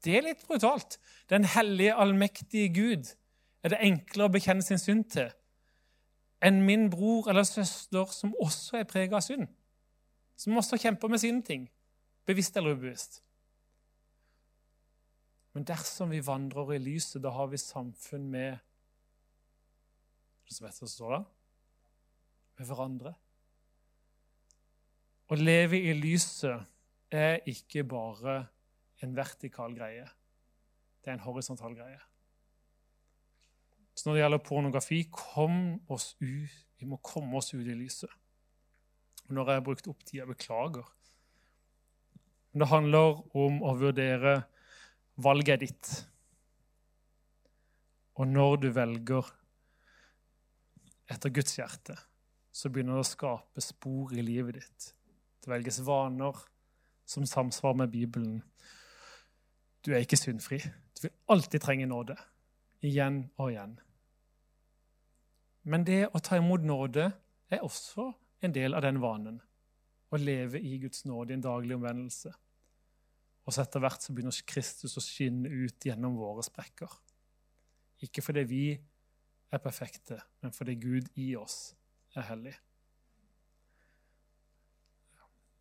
Det 0.00 0.14
er 0.16 0.24
litt 0.30 0.46
brutalt. 0.46 0.96
Den 1.28 1.44
hellige, 1.44 1.98
allmektige 1.98 2.70
Gud 2.72 3.12
er 3.60 3.74
det 3.74 3.82
enklere 3.84 4.30
å 4.30 4.32
bekjenne 4.38 4.64
sin 4.64 4.80
synd 4.80 5.10
til 5.12 5.34
enn 6.42 6.62
min 6.64 6.88
bror 6.90 7.28
eller 7.30 7.44
søster 7.44 8.12
som 8.14 8.34
også 8.40 8.80
er 8.80 8.88
prega 8.88 9.18
av 9.18 9.24
synd. 9.24 9.48
Som 10.40 10.56
også 10.56 10.78
kjemper 10.80 11.08
med 11.12 11.20
sine 11.20 11.42
ting, 11.44 11.66
bevisst 12.26 12.56
eller 12.56 12.76
ubevisst. 12.76 13.20
Men 15.52 15.66
dersom 15.66 16.10
vi 16.14 16.22
vandrer 16.24 16.76
i 16.76 16.78
lyset, 16.78 17.22
da 17.22 17.32
har 17.34 17.50
vi 17.50 17.58
samfunn 17.60 18.28
med 18.30 18.58
som 20.50 20.70
som 20.74 20.88
står 20.88 21.12
der? 21.14 21.24
Med 22.58 22.66
hverandre. 22.66 23.12
Å 25.30 25.36
leve 25.38 25.78
i 25.78 25.92
lyset 25.94 26.66
er 27.14 27.38
ikke 27.46 27.84
bare 27.86 28.40
en 29.04 29.14
vertikal 29.16 29.74
greie. 29.76 30.08
Det 31.00 31.10
er 31.10 31.18
en 31.18 31.24
horisontal 31.24 31.76
greie. 31.78 32.00
Så 34.00 34.08
når 34.08 34.14
det 34.16 34.20
gjelder 34.22 34.40
pornografi, 34.40 34.98
kom 35.12 35.56
oss 35.92 36.14
ut. 36.22 36.52
Vi 36.80 36.86
må 36.88 36.96
komme 37.04 37.36
oss 37.36 37.50
ut 37.52 37.66
i 37.66 37.74
lyset. 37.76 38.08
Og 39.26 39.34
når 39.36 39.50
jeg 39.50 39.58
har 39.58 39.64
brukt 39.66 39.88
opp 39.92 40.04
tida, 40.08 40.24
beklager. 40.24 40.86
Men 42.50 42.62
det 42.62 42.68
handler 42.70 43.18
om 43.36 43.58
å 43.60 43.74
vurdere 43.76 44.38
valget 45.20 45.66
ditt. 45.66 45.90
Og 48.16 48.32
når 48.32 48.56
du 48.62 48.70
velger 48.78 49.28
etter 51.12 51.36
Guds 51.36 51.58
hjerte, 51.58 51.98
så 52.56 52.72
begynner 52.72 52.96
det 52.96 53.04
å 53.04 53.10
skape 53.10 53.66
spor 53.66 54.16
i 54.16 54.24
livet 54.24 54.62
ditt. 54.62 54.88
Det 55.44 55.52
velges 55.52 55.82
vaner 55.84 56.40
som 57.04 57.28
samsvarer 57.28 57.82
med 57.84 57.92
Bibelen. 57.92 58.40
Du 59.84 59.92
er 59.92 60.08
ikke 60.08 60.16
syndfri. 60.16 60.62
Du 60.96 61.04
vil 61.04 61.16
alltid 61.36 61.68
trenge 61.68 61.92
nåde. 61.92 62.16
Igjen 62.80 63.26
og 63.36 63.52
igjen. 63.52 63.76
Men 65.70 65.86
det 65.86 66.08
å 66.10 66.18
ta 66.18 66.38
imot 66.40 66.64
nåde 66.66 67.06
er 67.50 67.62
også 67.62 68.08
en 68.42 68.54
del 68.54 68.74
av 68.74 68.82
den 68.82 68.98
vanen. 69.02 69.38
Å 70.10 70.18
leve 70.18 70.58
i 70.58 70.78
Guds 70.82 71.04
nåde 71.06 71.30
i 71.30 71.36
en 71.38 71.44
daglig 71.44 71.76
omvendelse. 71.76 72.32
Og 73.46 73.54
så 73.54 73.62
etter 73.62 73.82
hvert 73.82 74.02
så 74.02 74.14
begynner 74.14 74.34
Kristus 74.50 74.96
å 74.98 75.04
skinne 75.04 75.50
ut 75.50 75.86
gjennom 75.86 76.16
våre 76.18 76.42
sprekker. 76.46 76.90
Ikke 78.02 78.24
fordi 78.24 78.44
vi 78.50 78.64
er 79.50 79.62
perfekte, 79.62 80.18
men 80.42 80.54
fordi 80.54 80.74
Gud 80.80 81.10
i 81.20 81.32
oss 81.38 81.74
er 82.16 82.26
hellig. 82.30 82.54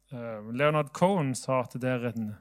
Uh, 0.09 0.49
Leonard 0.49 0.89
Cohen 0.97 1.35
sa 1.37 1.61
at 1.67 1.75
det 1.77 1.89
er 1.89 2.11
en 2.13 2.31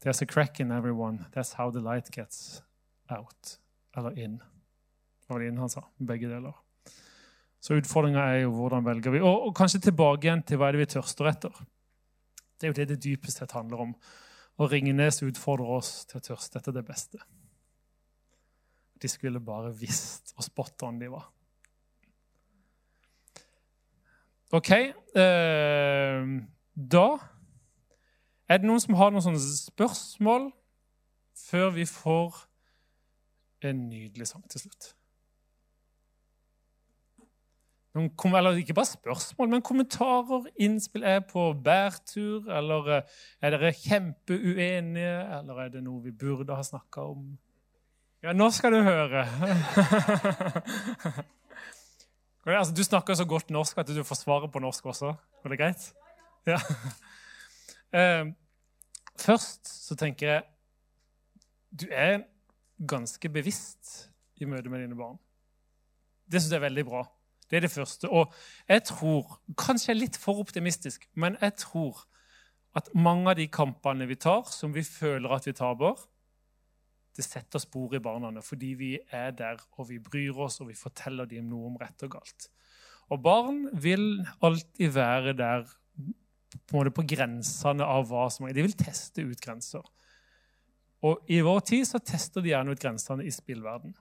There's 0.00 0.22
a 0.22 0.26
crack 0.26 0.60
in 0.60 0.70
everyone. 0.70 1.26
That's 1.34 1.54
how 1.54 1.70
the 1.70 1.80
light 1.80 2.12
gets 2.14 2.62
out. 3.10 3.58
Eller 3.96 4.18
in. 4.18 4.38
Det 4.38 5.28
var 5.28 5.42
det 5.42 5.48
inn 5.50 5.58
han 5.58 5.72
sa. 5.72 5.82
Begge 5.98 6.30
deler. 6.30 6.54
Så 7.60 7.78
utfordringa 7.78 8.22
er 8.32 8.44
jo 8.44 8.52
hvordan 8.54 8.86
velger 8.86 9.14
vi. 9.14 9.20
Og, 9.20 9.48
og, 9.48 9.54
kanskje 9.56 9.82
tilbake 9.88 10.28
igjen 10.28 10.44
til 10.46 10.60
hva 10.60 10.68
er 10.68 10.76
det 10.76 10.84
vi 10.84 10.92
tørster 10.94 11.30
etter. 11.30 11.62
Det 12.58 12.66
er 12.66 12.72
jo 12.72 12.78
det 12.78 12.88
det 12.92 13.00
dypest 13.04 13.40
sett 13.40 13.54
handler 13.56 13.82
om. 13.88 13.96
Og 14.58 14.70
Ringnes 14.72 15.22
utfordrer 15.22 15.74
oss 15.78 15.92
til 16.10 16.20
å 16.20 16.24
tørste 16.30 16.60
etter 16.60 16.74
det 16.74 16.84
beste. 16.86 17.18
De 18.98 19.10
skulle 19.10 19.42
bare 19.42 19.74
visst 19.78 20.34
og 20.36 20.46
spot 20.46 20.86
on 20.86 20.98
de 20.98 21.10
var. 21.10 21.28
OK. 24.54 24.70
Eh, 24.72 26.30
da 26.74 27.08
er 28.48 28.60
det 28.60 28.68
noen 28.70 28.80
som 28.80 28.96
har 28.96 29.12
noen 29.12 29.26
sånne 29.26 29.42
spørsmål 29.42 30.48
før 31.38 31.74
vi 31.74 31.84
får 31.88 32.38
en 33.68 33.88
nydelig 33.90 34.30
sang 34.30 34.46
til 34.48 34.64
slutt? 34.64 34.94
Noen, 37.96 38.34
eller 38.36 38.58
ikke 38.60 38.74
bare 38.76 38.90
spørsmål, 38.90 39.48
men 39.48 39.62
kommentarer, 39.64 40.44
innspill. 40.60 41.06
Er 41.08 41.22
på 41.26 41.46
bærtur? 41.64 42.50
Eller 42.52 42.90
eh, 42.98 43.14
er 43.42 43.54
dere 43.54 43.72
kjempeuenige? 43.74 45.14
Eller 45.38 45.62
er 45.64 45.68
det 45.72 45.82
noe 45.86 46.02
vi 46.04 46.12
burde 46.12 46.56
ha 46.56 46.64
snakka 46.66 47.06
om? 47.14 47.30
Ja, 48.22 48.34
nå 48.36 48.50
skal 48.50 48.74
du 48.74 48.82
høre. 48.82 49.24
altså, 52.58 52.74
du 52.76 52.84
snakker 52.84 53.14
så 53.14 53.24
godt 53.28 53.50
norsk 53.54 53.78
at 53.78 53.94
du 53.94 54.04
får 54.04 54.20
svaret 54.20 54.52
på 54.52 54.62
norsk 54.62 54.86
også. 54.92 55.14
Går 55.42 55.54
det 55.54 55.60
greit? 55.60 55.88
Ja. 56.48 56.58
Uh, 57.94 58.24
først 59.26 59.62
så 59.88 59.96
tenker 59.96 60.34
jeg 60.34 60.42
du 61.68 61.84
er 61.92 62.22
ganske 62.88 63.28
bevisst 63.28 64.08
i 64.40 64.46
møte 64.48 64.70
med 64.72 64.84
dine 64.84 64.96
barn. 64.96 65.18
Det 66.28 66.40
syns 66.40 66.52
jeg 66.52 66.60
er 66.60 66.68
veldig 66.68 66.84
bra. 66.88 67.02
Det 67.48 67.56
er 67.56 67.64
det 67.64 67.72
første. 67.72 68.08
Og 68.08 68.32
jeg 68.68 68.84
tror, 68.90 69.38
kanskje 69.56 69.90
jeg 69.90 69.96
er 69.96 70.02
litt 70.02 70.20
for 70.20 70.42
optimistisk, 70.42 71.08
men 71.14 71.38
jeg 71.40 71.56
tror 71.64 72.04
at 72.76 72.90
mange 72.94 73.32
av 73.32 73.38
de 73.38 73.48
kampene 73.50 74.06
vi 74.06 74.18
tar, 74.20 74.44
som 74.52 74.74
vi 74.74 74.84
føler 74.84 75.32
at 75.34 75.48
vi 75.48 75.56
taper, 75.56 75.96
det 77.18 77.24
setter 77.26 77.58
spor 77.58 77.96
i 77.96 78.02
barna 78.02 78.30
fordi 78.44 78.74
vi 78.78 78.92
er 79.10 79.32
der, 79.34 79.58
og 79.74 79.88
vi 79.88 79.98
bryr 79.98 80.36
oss, 80.38 80.60
og 80.62 80.68
vi 80.70 80.78
forteller 80.78 81.26
dem 81.26 81.48
noe 81.50 81.72
om 81.72 81.78
rett 81.80 82.04
og 82.06 82.14
galt. 82.14 82.50
Og 83.10 83.22
barn 83.24 83.64
vil 83.72 84.20
alltid 84.44 84.92
være 84.94 85.32
der 85.34 85.64
på, 86.68 86.84
på 86.84 87.06
grensene 87.08 87.86
av 87.86 88.06
hva 88.10 88.28
som 88.30 88.46
er. 88.46 88.54
De 88.54 88.64
vil 88.66 88.76
teste 88.76 89.24
ut 89.24 89.40
grenser. 89.42 89.82
Og 91.08 91.24
i 91.30 91.40
vår 91.44 91.64
tid 91.66 91.88
så 91.88 92.00
tester 92.02 92.44
de 92.44 92.52
gjerne 92.52 92.74
ut 92.74 92.82
grensene 92.82 93.26
i 93.26 93.32
spillverden. 93.34 93.94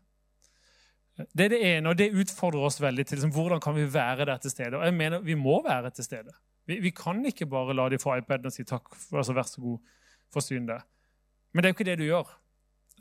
Det 1.18 1.48
er 1.48 1.54
det 1.54 1.62
ene, 1.66 1.90
og 1.90 1.98
det 1.98 2.12
utfordrer 2.14 2.68
oss 2.68 2.78
veldig 2.82 3.06
til 3.08 3.18
liksom, 3.18 3.34
hvordan 3.34 3.62
kan 3.64 3.74
vi 3.78 3.88
være 3.94 4.28
der 4.30 4.42
til 4.42 4.54
stede. 4.54 4.78
Og 4.78 4.86
jeg 4.86 4.94
mener 4.94 5.24
Vi 5.26 5.36
må 5.36 5.62
være 5.66 5.90
til 5.92 6.06
stede. 6.06 6.34
Vi, 6.68 6.80
vi 6.84 6.92
kan 6.92 7.24
ikke 7.26 7.48
bare 7.50 7.74
la 7.74 7.88
de 7.90 8.00
få 8.00 8.18
iPaden 8.20 8.50
og 8.50 8.54
si 8.54 8.66
takk, 8.68 8.92
for, 8.94 9.22
altså 9.22 9.34
vær 9.34 9.48
så 9.50 9.64
god, 9.64 9.80
forsyn 10.34 10.68
det. 10.68 10.78
Men 11.54 11.64
det 11.64 11.70
er 11.70 11.74
jo 11.74 11.78
ikke 11.78 11.90
det 11.90 11.98
du 11.98 12.06
gjør. 12.06 12.32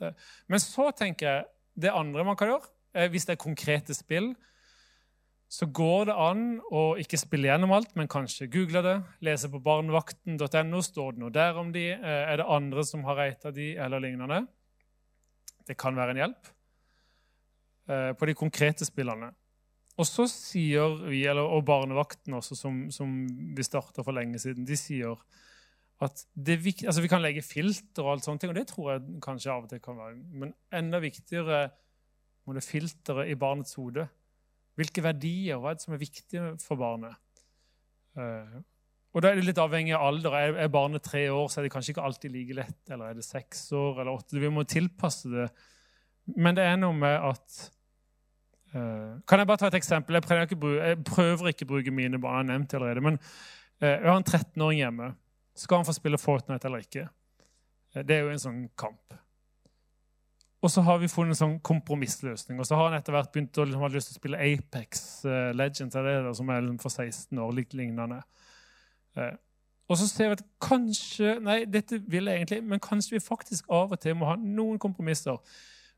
Eh, 0.01 0.27
men 0.47 0.63
så 0.63 0.89
tenker 0.97 1.27
jeg 1.27 1.45
det 1.77 1.93
andre 1.93 2.25
man 2.25 2.37
kan 2.39 2.55
gjøre, 2.55 3.09
hvis 3.11 3.27
det 3.27 3.35
er 3.35 3.43
konkrete 3.43 3.93
spill, 3.93 4.31
så 5.47 5.67
går 5.71 6.09
det 6.09 6.15
an 6.19 6.41
å 6.75 6.81
ikke 6.99 7.19
spille 7.19 7.47
gjennom 7.47 7.71
alt, 7.75 7.93
men 7.95 8.09
kanskje 8.11 8.49
google 8.51 8.81
det. 8.83 8.97
Lese 9.23 9.47
på 9.51 9.61
barnevakten.no. 9.63 10.81
Står 10.83 11.15
det 11.15 11.21
noe 11.23 11.31
der 11.31 11.59
om 11.59 11.71
de? 11.75 11.85
Eh, 11.95 12.23
er 12.33 12.41
det 12.41 12.49
andre 12.51 12.83
som 12.87 13.05
har 13.07 13.19
reita 13.21 13.53
de, 13.55 13.71
eller 13.79 14.03
lignende? 14.03 14.41
Det 15.67 15.77
kan 15.79 15.95
være 15.95 16.15
en 16.15 16.23
hjelp. 16.25 16.51
Eh, 17.87 18.13
på 18.19 18.27
de 18.27 18.35
konkrete 18.35 18.85
spillene. 18.87 19.29
Og 19.97 20.05
så 20.05 20.27
sier 20.29 20.97
vi, 21.07 21.23
eller, 21.25 21.47
og 21.47 21.63
Barnevakten 21.65 22.35
også, 22.35 22.55
som, 22.59 22.81
som 22.93 23.13
vi 23.55 23.65
starta 23.65 24.03
for 24.03 24.13
lenge 24.13 24.41
siden, 24.43 24.67
de 24.67 24.75
sier 24.77 25.15
at 26.03 26.19
det, 26.35 26.59
altså 26.83 27.01
vi 27.01 27.09
kan 27.09 27.23
legge 27.23 27.41
filter 27.41 28.03
og 28.03 28.11
alt 28.11 28.27
sånne 28.27 28.43
ting, 28.43 28.51
og 28.51 28.57
det 28.59 28.67
tror 28.69 28.91
jeg 28.91 29.21
kanskje 29.23 29.53
av 29.53 29.63
og 29.65 29.71
til 29.71 29.81
kan 29.81 29.97
være. 29.97 30.17
Men 30.43 30.51
enda 30.75 30.99
viktigere 31.01 31.61
må 32.45 32.53
det 32.53 32.65
filteret 32.67 33.31
i 33.31 33.37
barnets 33.39 33.73
hode. 33.79 34.05
Hvilke 34.77 35.01
verdier, 35.01 35.57
hva 35.57 35.71
er 35.71 35.79
det 35.79 35.85
som 35.87 35.95
er 35.95 36.03
viktig 36.03 36.43
for 36.61 36.77
barnet? 36.77 37.17
Uh, 38.19 38.59
og 39.15 39.23
da 39.23 39.31
er 39.31 39.39
det 39.39 39.47
litt 39.47 39.63
avhengig 39.63 39.95
av 39.97 40.05
alder. 40.11 40.37
Er, 40.37 40.59
er 40.67 40.69
barnet 40.75 41.07
tre 41.07 41.23
år, 41.33 41.47
så 41.49 41.61
er 41.61 41.65
det 41.65 41.73
kanskje 41.73 41.95
ikke 41.95 42.05
alltid 42.05 42.35
like 42.35 42.59
lett. 42.59 42.83
Eller 42.91 43.09
er 43.09 43.17
det 43.17 43.25
seks 43.25 43.65
år 43.73 44.03
eller 44.03 44.13
åtte? 44.13 44.37
Vi 44.43 44.53
må 44.53 44.67
tilpasse 44.69 45.31
det. 45.33 45.47
Men 46.37 46.59
det 46.59 46.67
er 46.67 46.77
noe 46.77 46.93
med 46.93 47.17
at 47.31 47.57
kan 48.71 49.39
jeg 49.39 49.47
bare 49.47 49.57
ta 49.57 49.69
et 49.69 49.77
eksempel? 49.79 50.17
Jeg 50.17 50.23
prøver 50.23 50.41
ikke, 50.47 50.71
jeg 50.75 51.03
prøver 51.07 51.51
ikke 51.53 51.67
å 51.67 51.69
bruke 51.71 51.93
mine 51.93 52.19
barn. 52.19 52.33
jeg 52.33 52.43
har 52.43 52.49
nevnt 52.51 52.73
allerede, 52.73 53.01
men 53.01 53.19
uh, 53.81 53.87
Jeg 53.87 54.09
har 54.09 54.17
en 54.17 54.27
13-åring 54.27 54.79
hjemme. 54.79 55.13
Skal 55.55 55.77
han 55.77 55.87
få 55.87 55.95
spille 55.95 56.17
Fortnite 56.17 56.67
eller 56.67 56.83
ikke? 56.83 57.07
Uh, 57.95 58.01
det 58.03 58.17
er 58.17 58.25
jo 58.25 58.33
en 58.33 58.43
sånn 58.43 58.61
kamp. 58.77 59.15
Og 60.61 60.71
så 60.73 60.81
har 60.81 60.97
vi 60.99 61.07
funnet 61.07 61.35
en 61.35 61.39
sånn 61.39 61.59
kompromissløsning. 61.63 62.59
Og 62.59 62.67
så 62.67 62.75
har 62.75 62.89
han 62.89 62.97
etter 62.97 63.13
hvert 63.15 63.31
begynt 63.31 63.57
å 63.57 63.65
liksom, 63.65 63.83
ha 63.85 63.89
lyst 63.93 64.11
til 64.11 64.17
å 64.17 64.21
spille 64.21 64.39
Apex 64.41 65.03
Legends, 65.53 65.93
det 65.93 66.03
der, 66.03 66.31
som 66.35 66.49
er 66.49 66.63
liksom 66.65 66.79
for 66.81 66.89
16 67.05 67.43
år, 67.43 67.51
litt 67.53 67.75
lignende. 67.77 68.23
og 69.87 69.99
så 70.01 70.07
ser 70.09 70.31
vi 70.31 70.37
at 70.39 70.43
kanskje 70.61 71.37
Nei, 71.45 71.59
dette 71.65 72.01
vil 72.09 72.27
jeg 72.27 72.41
egentlig, 72.41 72.63
men 72.63 72.81
kanskje 72.81 73.15
vi 73.15 73.23
faktisk 73.23 73.69
av 73.69 73.93
og 73.93 74.01
til 74.01 74.17
må 74.17 74.31
ha 74.31 74.35
noen 74.41 74.81
kompromisser. 74.81 75.37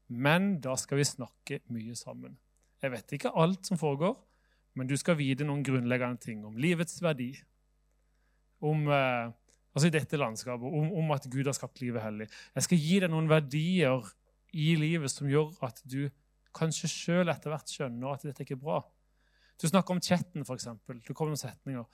Men 0.09 0.59
da 0.59 0.75
skal 0.75 0.99
vi 0.99 1.07
snakke 1.07 1.61
mye 1.71 1.95
sammen. 1.95 2.35
Jeg 2.79 2.93
vet 2.93 3.15
ikke 3.15 3.33
alt 3.35 3.67
som 3.67 3.79
foregår, 3.79 4.15
men 4.79 4.87
du 4.87 4.95
skal 4.99 5.17
vite 5.19 5.47
noen 5.47 5.63
grunnleggende 5.65 6.21
ting 6.23 6.45
om 6.47 6.57
livets 6.59 7.01
verdi. 7.03 7.33
Om, 8.63 8.87
eh, 8.91 9.31
altså 9.75 9.89
i 9.89 9.93
dette 9.93 10.19
landskapet, 10.19 10.63
om, 10.67 10.93
om, 11.01 11.11
at 11.15 11.27
Gud 11.31 11.47
har 11.47 11.55
skapt 11.57 11.81
livet 11.83 12.03
hellig. 12.03 12.29
Jeg 12.55 12.67
skal 12.67 12.83
gi 12.83 13.01
deg 13.03 13.11
noen 13.11 13.29
verdier 13.31 14.07
i 14.55 14.71
livet 14.79 15.11
som 15.11 15.29
gjør 15.29 15.51
at 15.67 15.81
du 15.83 16.07
kanskje 16.55 16.89
sjøl 16.91 17.29
etter 17.31 17.53
hvert 17.53 17.69
skjønner 17.69 18.15
at 18.15 18.25
dette 18.25 18.45
ikke 18.45 18.57
er 18.57 18.63
bra. 18.63 18.79
Du 19.59 19.67
snakker 19.67 19.95
om 19.95 20.01
chatten, 20.01 20.45
f.eks. 20.47 20.69
Du 21.03 21.13
kommer 21.13 21.35
med 21.35 21.41
setninger. 21.41 21.85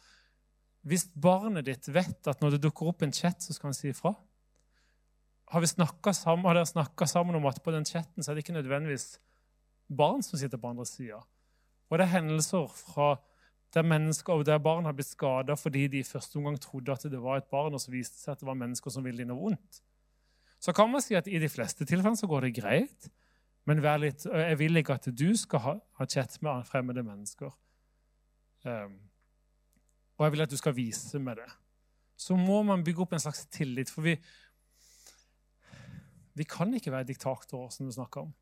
Hvis 0.86 1.08
barnet 1.18 1.66
ditt 1.66 1.90
vet 1.90 2.30
at 2.30 2.42
når 2.44 2.56
det 2.56 2.66
dukker 2.68 2.92
opp 2.92 3.02
en 3.02 3.14
chat, 3.14 3.42
så 3.42 3.56
skal 3.56 3.72
han 3.72 3.78
si 3.78 3.90
ifra 3.90 4.14
Har, 5.50 5.62
vi 5.62 5.68
sammen, 5.68 6.46
har 6.46 6.58
dere 6.58 6.70
snakka 6.70 7.08
sammen 7.10 7.36
om 7.38 7.46
at 7.50 7.62
på 7.64 7.74
den 7.74 7.86
chatten 7.86 8.24
så 8.24 8.32
er 8.32 8.36
det 8.36 8.46
ikke 8.46 8.58
nødvendigvis 8.58 9.20
barn 9.90 10.24
som 10.26 10.40
sitter 10.40 10.58
på 10.62 10.72
andre 10.72 10.86
sida. 10.90 11.22
Og 11.90 12.00
det 12.00 12.06
er 12.06 12.16
hendelser 12.18 12.68
fra 12.72 13.16
der 13.76 13.84
mennesker 13.84 14.34
og 14.34 14.46
der 14.48 14.62
barn 14.64 14.86
har 14.88 14.96
blitt 14.96 15.10
skada 15.12 15.58
fordi 15.60 15.88
de 15.92 16.00
i 16.00 16.08
første 16.08 16.38
omgang 16.40 16.58
trodde 16.62 16.94
at 16.94 17.04
det 17.12 17.22
var 17.22 17.42
et 17.42 17.52
barn, 17.52 17.74
og 17.74 17.82
så 17.82 17.92
viste 17.92 18.16
det 18.16 18.24
seg 18.24 18.36
at 18.36 18.44
det 18.44 18.48
var 18.48 18.58
mennesker 18.60 18.94
som 18.94 19.06
ville 19.06 19.26
noe 19.28 19.42
vondt. 19.42 19.82
Så 20.64 20.74
kan 20.74 20.90
man 20.90 21.04
si 21.04 21.18
at 21.18 21.28
i 21.28 21.40
de 21.42 21.50
fleste 21.52 21.86
tilfellene 21.86 22.18
så 22.18 22.30
går 22.32 22.48
det 22.48 22.56
greit, 22.62 23.10
men 23.66 23.82
litt, 24.00 24.26
jeg 24.26 24.58
vil 24.60 24.78
ikke 24.78 24.96
at 24.96 25.10
du 25.10 25.28
skal 25.38 25.62
ha, 25.64 25.76
ha 26.00 26.06
chat 26.06 26.38
med 26.46 26.66
fremmede 26.70 27.04
mennesker. 27.04 27.52
Um, 28.66 28.96
og 30.18 30.26
jeg 30.26 30.34
vil 30.36 30.46
at 30.46 30.54
du 30.54 30.58
skal 30.58 30.76
vise 30.78 31.20
med 31.20 31.42
det. 31.42 31.50
Så 32.18 32.38
må 32.40 32.62
man 32.64 32.84
bygge 32.86 33.04
opp 33.04 33.14
en 33.14 33.20
slags 33.20 33.46
tillit, 33.52 33.90
for 33.92 34.06
vi, 34.06 34.16
vi 36.38 36.48
kan 36.48 36.74
ikke 36.74 36.94
være 36.94 37.10
diktatorer, 37.10 37.70
som 37.74 37.90
du 37.90 37.92
snakker 37.92 38.22
om. 38.22 38.34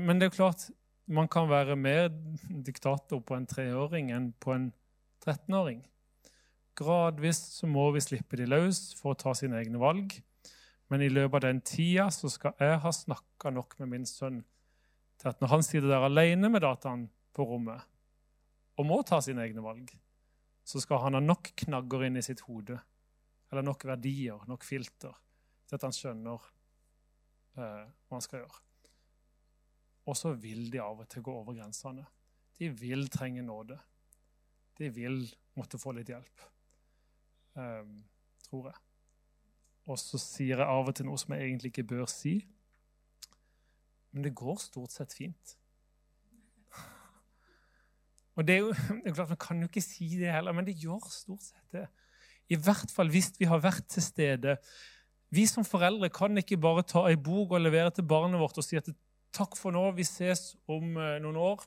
Men 0.00 0.20
det 0.20 0.30
er 0.30 0.36
klart, 0.36 0.68
man 1.06 1.28
kan 1.28 1.50
være 1.50 1.76
mer 1.76 2.08
diktator 2.64 3.20
på 3.20 3.36
en 3.36 3.46
treåring 3.46 4.10
enn 4.14 4.30
på 4.40 4.54
en 4.54 4.70
13-åring. 5.24 5.82
Gradvis 6.74 7.40
så 7.58 7.68
må 7.70 7.90
vi 7.94 8.02
slippe 8.02 8.38
de 8.40 8.48
løs 8.48 8.94
for 8.98 9.12
å 9.12 9.18
ta 9.20 9.34
sine 9.36 9.60
egne 9.60 9.80
valg. 9.82 10.16
Men 10.92 11.04
i 11.04 11.10
løpet 11.12 11.38
av 11.38 11.44
den 11.46 11.60
tida 11.64 12.08
så 12.12 12.30
skal 12.32 12.56
jeg 12.60 12.80
ha 12.82 12.92
snakka 12.92 13.52
nok 13.54 13.76
med 13.80 13.92
min 13.92 14.08
sønn 14.08 14.42
til 15.20 15.30
at 15.30 15.40
når 15.40 15.52
han 15.52 15.64
sitter 15.64 15.88
der 15.88 16.06
alene 16.08 16.50
med 16.52 16.64
dataen 16.64 17.06
på 17.34 17.46
rommet 17.48 17.84
og 18.74 18.88
må 18.88 18.98
ta 19.06 19.20
sine 19.22 19.44
egne 19.46 19.62
valg, 19.62 19.92
så 20.66 20.80
skal 20.82 21.04
han 21.04 21.14
ha 21.14 21.22
nok 21.22 21.52
knagger 21.62 22.06
inn 22.08 22.18
i 22.18 22.24
sitt 22.26 22.42
hode, 22.48 22.80
eller 23.52 23.62
nok 23.62 23.84
verdier, 23.86 24.40
nok 24.50 24.66
filter, 24.66 25.14
til 25.68 25.78
at 25.78 25.86
han 25.86 25.94
skjønner 25.94 26.48
eh, 27.54 27.84
hva 27.86 28.16
han 28.16 28.24
skal 28.24 28.42
gjøre. 28.42 28.63
Og 30.04 30.16
så 30.16 30.34
vil 30.36 30.68
de 30.72 30.82
av 30.82 31.00
og 31.00 31.08
til 31.08 31.24
gå 31.24 31.32
over 31.32 31.56
grensene. 31.56 32.04
De 32.58 32.68
vil 32.68 33.08
trenge 33.10 33.42
nåde. 33.42 33.78
De 34.78 34.90
vil 34.92 35.22
måtte 35.58 35.78
få 35.78 35.94
litt 35.94 36.10
hjelp, 36.10 36.46
um, 37.54 38.00
tror 38.42 38.70
jeg. 38.72 38.80
Og 39.84 40.00
så 40.00 40.18
sier 40.18 40.58
jeg 40.58 40.66
av 40.66 40.88
og 40.90 40.96
til 40.96 41.06
noe 41.06 41.20
som 41.20 41.34
jeg 41.34 41.46
egentlig 41.46 41.70
ikke 41.72 41.86
bør 41.94 42.08
si. 42.10 42.38
Men 44.14 44.26
det 44.26 44.34
går 44.38 44.58
stort 44.62 44.94
sett 44.94 45.14
fint. 45.14 45.56
Og 48.34 48.46
det 48.46 48.56
er 48.56 48.64
jo, 48.64 48.72
det 49.04 49.12
er 49.12 49.14
klart, 49.14 49.28
Man 49.34 49.42
kan 49.46 49.62
jo 49.62 49.70
ikke 49.70 49.84
si 49.84 50.08
det 50.18 50.32
heller, 50.32 50.56
men 50.56 50.66
det 50.66 50.78
gjør 50.80 51.06
stort 51.10 51.46
sett 51.46 51.76
det. 51.76 51.86
I 52.50 52.58
hvert 52.60 52.90
fall 52.92 53.08
hvis 53.12 53.32
vi 53.38 53.48
har 53.48 53.62
vært 53.62 53.86
til 53.88 54.04
stede. 54.04 54.56
Vi 55.34 55.46
som 55.48 55.64
foreldre 55.66 56.10
kan 56.12 56.36
ikke 56.38 56.60
bare 56.60 56.84
ta 56.86 57.06
ei 57.08 57.16
bok 57.16 57.54
og 57.56 57.62
levere 57.62 57.90
til 57.94 58.06
barnet 58.06 58.40
vårt 58.40 58.58
og 58.60 58.66
si 58.66 58.76
at 58.78 58.90
takk 59.34 59.56
for 59.58 59.74
nå, 59.74 59.82
vi 59.96 60.06
ses 60.06 60.54
om 60.70 60.96
eh, 61.00 61.18
noen 61.22 61.38
år. 61.40 61.64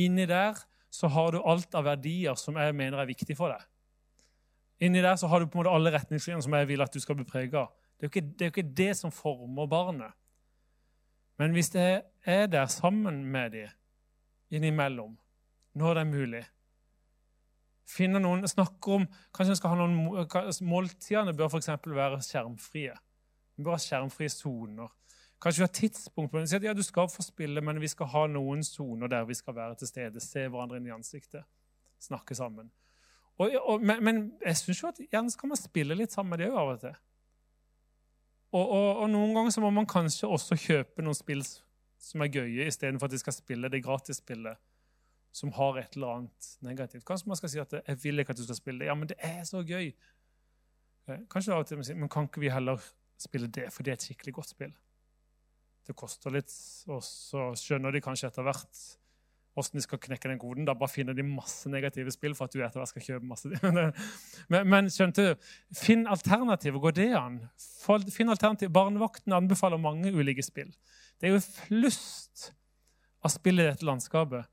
Inni 0.00 0.26
der 0.30 0.58
så 0.90 1.10
har 1.12 1.34
du 1.34 1.42
alt 1.46 1.74
av 1.78 1.86
verdier 1.86 2.38
som 2.38 2.58
jeg 2.58 2.74
mener 2.76 3.00
er 3.00 3.10
viktig 3.10 3.36
for 3.38 3.54
deg. 3.54 3.66
Inni 4.86 5.02
der 5.04 5.18
så 5.20 5.28
har 5.30 5.40
du 5.40 5.46
på 5.46 5.58
en 5.58 5.62
måte 5.62 5.74
alle 5.76 5.92
retningslinjene 5.94 6.44
som 6.46 6.56
jeg 6.56 6.70
vil 6.70 6.82
at 6.82 6.94
du 6.94 7.02
skal 7.02 7.18
bli 7.18 7.28
prega 7.28 7.66
av. 7.66 7.74
Det 8.00 8.06
er 8.06 8.08
jo 8.08 8.14
ikke, 8.14 8.48
ikke 8.48 8.70
det 8.80 8.92
som 8.96 9.12
former 9.12 9.68
barnet. 9.70 10.16
Men 11.40 11.52
hvis 11.56 11.70
jeg 11.74 12.00
er 12.24 12.48
der 12.48 12.66
sammen 12.72 13.22
med 13.32 13.52
dem 13.52 13.76
innimellom, 14.50 15.18
når 15.78 15.94
det 15.94 16.00
er 16.00 16.10
mulig 16.10 16.42
finner 17.90 18.22
noen, 18.22 18.46
snakker 18.48 19.00
om, 19.00 19.06
Kanskje 19.34 19.54
en 19.54 19.58
skal 19.58 19.74
ha 19.74 19.78
noen, 19.80 20.66
Måltidene 20.68 21.34
bør 21.36 21.50
f.eks. 21.50 21.70
være 21.86 22.20
skjermfrie. 22.24 22.96
Vi 23.56 23.64
bør 23.66 23.76
ha 23.76 23.82
skjermfrie 23.82 24.30
soner. 24.32 24.90
Kanskje 25.40 25.62
vi 25.62 25.64
har 25.64 25.72
tidspunkt 25.72 26.32
på 26.32 26.38
det. 26.38 26.48
Si 26.50 26.56
at 26.56 26.64
ja, 26.64 26.74
du 26.76 26.82
skal 26.84 27.08
få 27.08 27.24
spille, 27.24 27.62
men 27.64 27.80
vi 27.80 27.88
skal 27.88 28.10
ha 28.12 28.26
noen 28.28 28.64
soner 28.64 29.08
der 29.08 29.24
vi 29.24 29.34
skal 29.34 29.56
være 29.56 29.78
til 29.80 29.88
stede. 29.88 30.20
Se 30.20 30.44
hverandre 30.48 30.76
inn 30.76 30.90
i 30.90 30.92
ansiktet. 30.92 31.46
Snakke 32.00 32.36
sammen. 32.36 32.68
Og, 33.40 33.54
og, 33.64 33.80
men, 33.80 34.02
men, 34.04 34.18
jeg 34.44 34.56
syns 34.60 34.82
jo 34.82 34.90
at 34.90 35.00
gjerne 35.00 35.32
skal 35.32 35.48
man 35.48 35.56
spille 35.56 35.96
litt 35.96 36.12
sammen 36.12 36.34
med 36.34 36.42
det 36.42 36.50
òg 36.50 36.58
av 36.60 36.72
og 36.74 36.82
til. 36.82 36.98
Og, 38.50 38.72
og, 38.74 39.06
noen 39.08 39.32
ganger 39.36 39.54
så 39.54 39.62
må 39.64 39.70
man 39.72 39.88
kanskje 39.88 40.28
også 40.28 40.58
kjøpe 40.58 41.04
noen 41.06 41.16
spill 41.16 41.44
som 42.00 42.24
er 42.24 42.32
gøye, 42.34 42.66
istedenfor 42.66 43.08
at 43.08 43.14
de 43.14 43.20
skal 43.22 43.36
spille 43.36 43.70
det 43.72 43.80
gratisspillet 43.84 44.60
som 45.32 45.52
har 45.56 45.78
et 45.78 45.96
eller 45.96 46.18
annet 46.18 46.48
negativt. 46.66 47.04
Kanskje 47.06 47.30
man 47.30 47.38
skal 47.38 47.52
si 47.52 47.60
at 47.62 47.72
'jeg 47.72 48.04
vil 48.04 48.18
ikke 48.18 48.30
at 48.30 48.36
du 48.36 48.44
skal 48.44 48.56
spille 48.56 48.80
det'. 48.80 48.88
Ja, 48.88 48.94
men 48.94 49.08
det 49.08 49.16
er 49.18 49.44
så 49.44 49.62
gøy. 49.62 49.94
Eh, 51.08 51.18
kanskje 51.30 51.52
av 51.52 51.60
og 51.60 51.66
til 51.66 51.76
man 51.76 51.84
sier, 51.84 51.96
men 51.96 52.08
kan 52.08 52.24
ikke 52.24 52.40
vi 52.40 52.48
heller 52.48 52.76
spille 53.18 53.46
det, 53.46 53.72
for 53.72 53.82
det 53.82 53.90
er 53.90 53.92
et 53.92 54.02
skikkelig 54.02 54.34
godt 54.34 54.48
spill? 54.48 54.72
Det 55.90 55.96
koster 55.98 56.30
litt, 56.30 56.52
og 56.86 57.02
så 57.02 57.50
skjønner 57.58 57.90
de 57.90 58.02
kanskje 58.04 58.28
etter 58.30 58.46
hvert 58.46 58.82
hvordan 59.50 59.80
de 59.80 59.82
skal 59.82 59.98
knekke 59.98 60.30
den 60.30 60.38
koden. 60.38 60.66
Da 60.68 60.76
bare 60.78 60.92
finner 60.92 61.16
de 61.16 61.24
masse 61.26 61.68
negative 61.70 62.12
spill 62.14 62.36
for 62.38 62.46
at 62.46 62.54
du 62.54 62.60
etter 62.62 62.78
hvert 62.78 62.92
skal 62.92 63.06
kjøpe 63.08 63.26
masse. 63.26 63.50
men, 64.52 64.68
men 64.70 64.90
skjønte 64.92 65.24
du, 65.26 65.50
finn 65.76 66.06
alternativer. 66.10 66.78
Går 66.82 66.94
det 66.96 67.08
an? 67.18 67.40
Finn 68.14 68.30
alternativ. 68.30 68.70
Barnevakten 68.74 69.34
anbefaler 69.34 69.82
mange 69.82 70.12
ulike 70.14 70.44
spill. 70.46 70.70
Det 71.18 71.28
er 71.28 71.34
jo 71.34 71.42
flust 71.42 72.52
av 73.26 73.34
spill 73.34 73.60
i 73.60 73.66
dette 73.66 73.86
landskapet. 73.88 74.46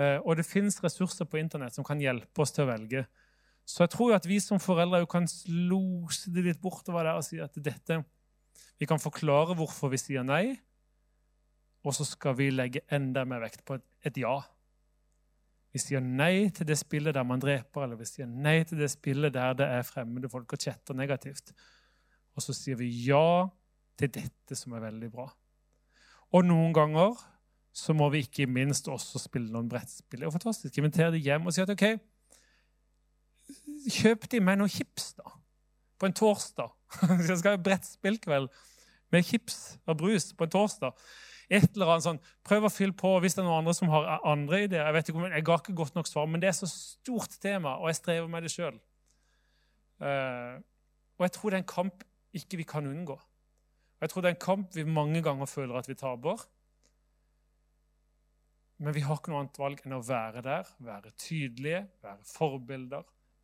Eh, 0.00 0.18
og 0.18 0.36
det 0.40 0.48
fins 0.48 0.80
ressurser 0.84 1.28
på 1.30 1.40
internett 1.40 1.76
som 1.76 1.86
kan 1.86 2.02
hjelpe 2.02 2.42
oss 2.42 2.52
til 2.56 2.66
å 2.66 2.72
velge. 2.72 3.04
Så 3.68 3.84
jeg 3.84 3.94
tror 3.94 4.16
at 4.16 4.26
vi 4.26 4.40
som 4.42 4.60
foreldre 4.60 5.04
kan 5.10 5.28
lose 5.46 6.32
det 6.34 6.44
litt 6.48 6.62
bortover 6.62 7.06
der 7.06 7.20
og 7.20 7.26
si 7.26 7.38
at 7.38 7.54
dette 7.54 8.02
Vi 8.80 8.86
kan 8.88 8.98
forklare 8.98 9.52
hvorfor 9.54 9.90
vi 9.92 9.98
sier 10.00 10.24
nei, 10.24 10.56
og 11.84 11.96
så 11.96 12.04
skal 12.04 12.36
vi 12.36 12.50
legge 12.52 12.82
enda 12.92 13.24
mer 13.24 13.42
vekt 13.44 13.64
på 13.64 13.78
et, 13.78 14.16
ja. 14.20 14.36
Vi 15.70 15.80
sier 15.80 16.02
nei 16.02 16.50
til 16.54 16.66
det 16.68 16.76
spillet 16.80 17.14
der 17.14 17.24
man 17.26 17.40
dreper, 17.40 17.84
eller 17.84 18.00
vi 18.00 18.08
sier 18.08 18.28
nei 18.28 18.60
til 18.68 18.82
det 18.82 18.90
spillet 18.92 19.32
der 19.36 19.54
det 19.56 19.68
er 19.70 19.86
fremmede 19.86 20.28
folk 20.32 20.52
og 20.52 20.60
chatter 20.60 20.96
negativt. 20.98 21.54
Og 22.36 22.44
så 22.44 22.54
sier 22.56 22.78
vi 22.80 22.90
ja 23.06 23.48
til 24.00 24.12
dette 24.12 24.56
som 24.58 24.74
er 24.76 24.84
veldig 24.88 25.10
bra. 25.12 25.28
Og 26.36 26.46
noen 26.46 26.74
ganger 26.74 27.16
så 27.72 27.94
må 27.94 28.08
vi 28.10 28.24
ikke 28.24 28.48
minst 28.50 28.88
også 28.90 29.20
spille 29.22 29.50
noen 29.52 29.70
brettspill. 29.70 30.20
Det 30.20 30.28
er 30.28 30.34
fantastisk. 30.34 30.78
Invitere 30.78 31.14
dem 31.14 31.22
hjem 31.22 31.46
og 31.46 31.54
si 31.54 31.62
at 31.62 31.70
OK, 31.70 31.86
kjøp 33.94 34.26
de 34.30 34.42
meg 34.42 34.58
noen 34.58 34.70
chips 34.70 35.12
da, 35.18 35.32
på 35.98 36.10
en 36.10 36.16
torsdag. 36.16 36.74
Så 36.90 37.28
jeg 37.30 37.40
skal 37.40 37.56
ha 37.56 37.62
brettspillkveld 37.62 38.50
med 39.14 39.26
chips 39.26 39.60
og 39.86 40.00
brus 40.02 40.30
på 40.34 40.46
en 40.46 40.54
torsdag. 40.54 41.10
Et 41.50 41.66
eller 41.74 41.90
annet 41.90 42.06
sånn, 42.06 42.20
Prøv 42.46 42.68
å 42.68 42.70
fylle 42.70 42.94
på 42.94 43.10
hvis 43.22 43.34
det 43.34 43.42
er 43.42 43.48
noen 43.48 43.64
andre 43.64 43.74
som 43.74 43.90
har 43.90 44.20
andre 44.28 44.62
ideer. 44.68 44.86
Jeg 44.86 44.96
vet 44.96 45.10
ikke 45.10 45.30
jeg 45.32 45.46
ga 45.48 45.56
ikke 45.58 45.74
godt 45.80 45.98
nok 45.98 46.10
svar, 46.10 46.28
men 46.30 46.42
det 46.42 46.52
er 46.52 46.56
så 46.60 46.68
stort 46.70 47.34
tema, 47.42 47.74
og 47.80 47.90
jeg 47.90 47.98
strever 47.98 48.30
med 48.30 48.46
det 48.46 48.52
sjøl. 48.54 48.78
Uh, 50.00 50.06
eh, 50.06 50.54
og 51.18 51.26
jeg 51.26 51.34
tror 51.34 51.50
det 51.50 51.58
er 51.58 51.64
en 51.64 51.74
kamp 51.74 52.06
ikke 52.38 52.60
vi 52.60 52.68
kan 52.70 52.86
unngå. 52.86 53.18
Og 53.18 54.06
jeg 54.06 54.12
tror 54.12 54.24
det 54.24 54.30
er 54.30 54.36
en 54.36 54.44
kamp 54.46 54.76
vi 54.78 54.86
mange 54.86 55.20
ganger 55.26 55.50
føler 55.50 55.76
at 55.80 55.90
vi 55.90 55.98
taper. 55.98 56.46
Men 58.80 58.96
vi 58.96 59.02
har 59.04 59.18
ikke 59.18 59.32
noe 59.32 59.42
annet 59.42 59.60
valg 59.60 59.82
enn 59.84 59.98
å 59.98 60.04
være 60.06 60.40
der, 60.46 60.70
være 60.86 61.10
tydelige, 61.20 61.82
være 62.00 62.24
forbilder, 62.30 63.02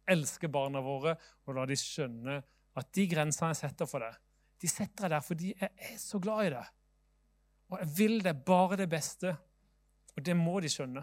elske 0.08 0.48
barna 0.48 0.80
våre 0.80 1.16
og 1.44 1.58
la 1.58 1.66
de 1.68 1.76
skjønne 1.76 2.38
at 2.76 2.88
de 2.96 3.04
grensene 3.10 3.50
jeg 3.52 3.60
setter 3.64 3.90
for 3.90 4.04
deg, 4.04 4.16
de 4.62 4.70
setter 4.70 5.06
jeg 5.06 5.12
der 5.12 5.24
fordi 5.24 5.52
jeg 5.52 5.72
er 5.90 5.98
så 6.00 6.20
glad 6.22 6.46
i 6.46 6.54
det. 6.54 6.64
Og 7.72 7.80
jeg 7.82 7.90
vil 7.98 8.20
det 8.24 8.36
bare 8.46 8.78
det 8.78 8.88
beste. 8.90 9.32
Og 10.16 10.24
det 10.24 10.36
må 10.38 10.60
de 10.64 10.70
skjønne. 10.72 11.02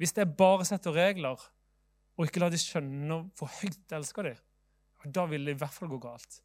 Hvis 0.00 0.14
jeg 0.16 0.36
bare 0.36 0.64
setter 0.64 0.94
regler 0.96 1.40
og 2.16 2.26
ikke 2.26 2.40
lar 2.40 2.52
de 2.52 2.60
skjønne 2.60 3.18
hvor 3.36 3.50
høyt 3.60 3.80
jeg 3.80 3.98
elsker 3.98 4.30
dem, 4.30 4.38
da 5.12 5.24
vil 5.28 5.44
det 5.48 5.56
i 5.56 5.60
hvert 5.60 5.74
fall 5.74 5.88
gå 5.88 5.98
galt. 6.00 6.40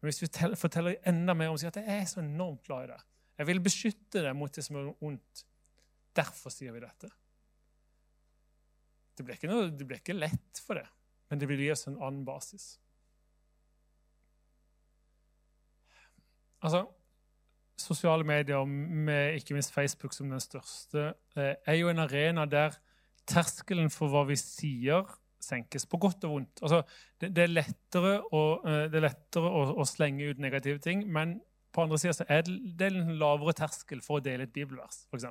Men 0.00 0.10
hvis 0.10 0.22
vi 0.24 0.56
forteller 0.58 0.98
enda 1.08 1.34
mer 1.36 1.52
om 1.52 1.56
at 1.56 1.78
jeg 1.78 1.88
er 2.00 2.04
så 2.08 2.20
enormt 2.20 2.64
glad 2.66 2.88
i 2.88 2.92
det, 2.92 3.00
jeg 3.38 3.48
vil 3.48 3.62
beskytte 3.64 4.22
deg 4.24 4.36
mot 4.36 4.52
det 4.52 4.64
som 4.64 4.78
er 4.80 4.92
ondt, 5.04 5.44
Derfor 6.16 6.52
sier 6.52 6.74
vi 6.74 6.80
dette. 6.82 7.08
Det 9.16 9.24
blir 9.24 9.36
ikke, 9.38 9.48
noe, 9.50 9.70
det 9.72 9.86
blir 9.88 10.00
ikke 10.00 10.16
lett 10.16 10.60
for 10.64 10.76
det, 10.76 10.86
men 11.30 11.40
det 11.40 11.48
vil 11.48 11.62
gi 11.64 11.70
oss 11.72 11.86
en 11.88 11.98
annen 11.98 12.24
basis. 12.26 12.74
Altså, 16.62 16.84
Sosiale 17.82 18.24
medier, 18.26 18.64
med 18.66 19.38
ikke 19.38 19.56
minst 19.56 19.74
Facebook 19.74 20.14
som 20.14 20.30
den 20.30 20.40
største, 20.42 21.12
eh, 21.36 21.54
er 21.66 21.78
jo 21.78 21.90
en 21.90 22.02
arena 22.02 22.46
der 22.46 22.78
terskelen 23.28 23.90
for 23.90 24.12
hva 24.12 24.24
vi 24.28 24.36
sier, 24.38 25.06
senkes, 25.42 25.86
på 25.90 25.98
godt 25.98 26.24
og 26.24 26.36
vondt. 26.36 26.62
Altså, 26.62 26.82
det, 27.20 27.32
det, 27.36 27.44
er 27.44 27.54
lettere, 27.56 28.14
å, 28.30 28.42
eh, 28.66 28.84
det 28.92 29.00
er 29.00 29.08
lettere 29.08 29.50
å, 29.50 29.64
å, 29.74 29.86
slenge 29.88 30.30
ut 30.30 30.42
negative 30.42 30.82
ting, 30.82 31.04
men 31.12 31.40
på 31.72 31.82
andre 31.84 31.98
sida 31.98 32.26
er 32.28 32.44
det, 32.46 32.56
det 32.78 32.88
er 32.88 33.00
en 33.00 33.16
lavere 33.18 33.54
terskel 33.56 34.02
for 34.04 34.20
å 34.20 34.24
dele 34.24 34.46
et 34.46 34.54
bibelvers, 34.54 35.04
f.eks. 35.10 35.28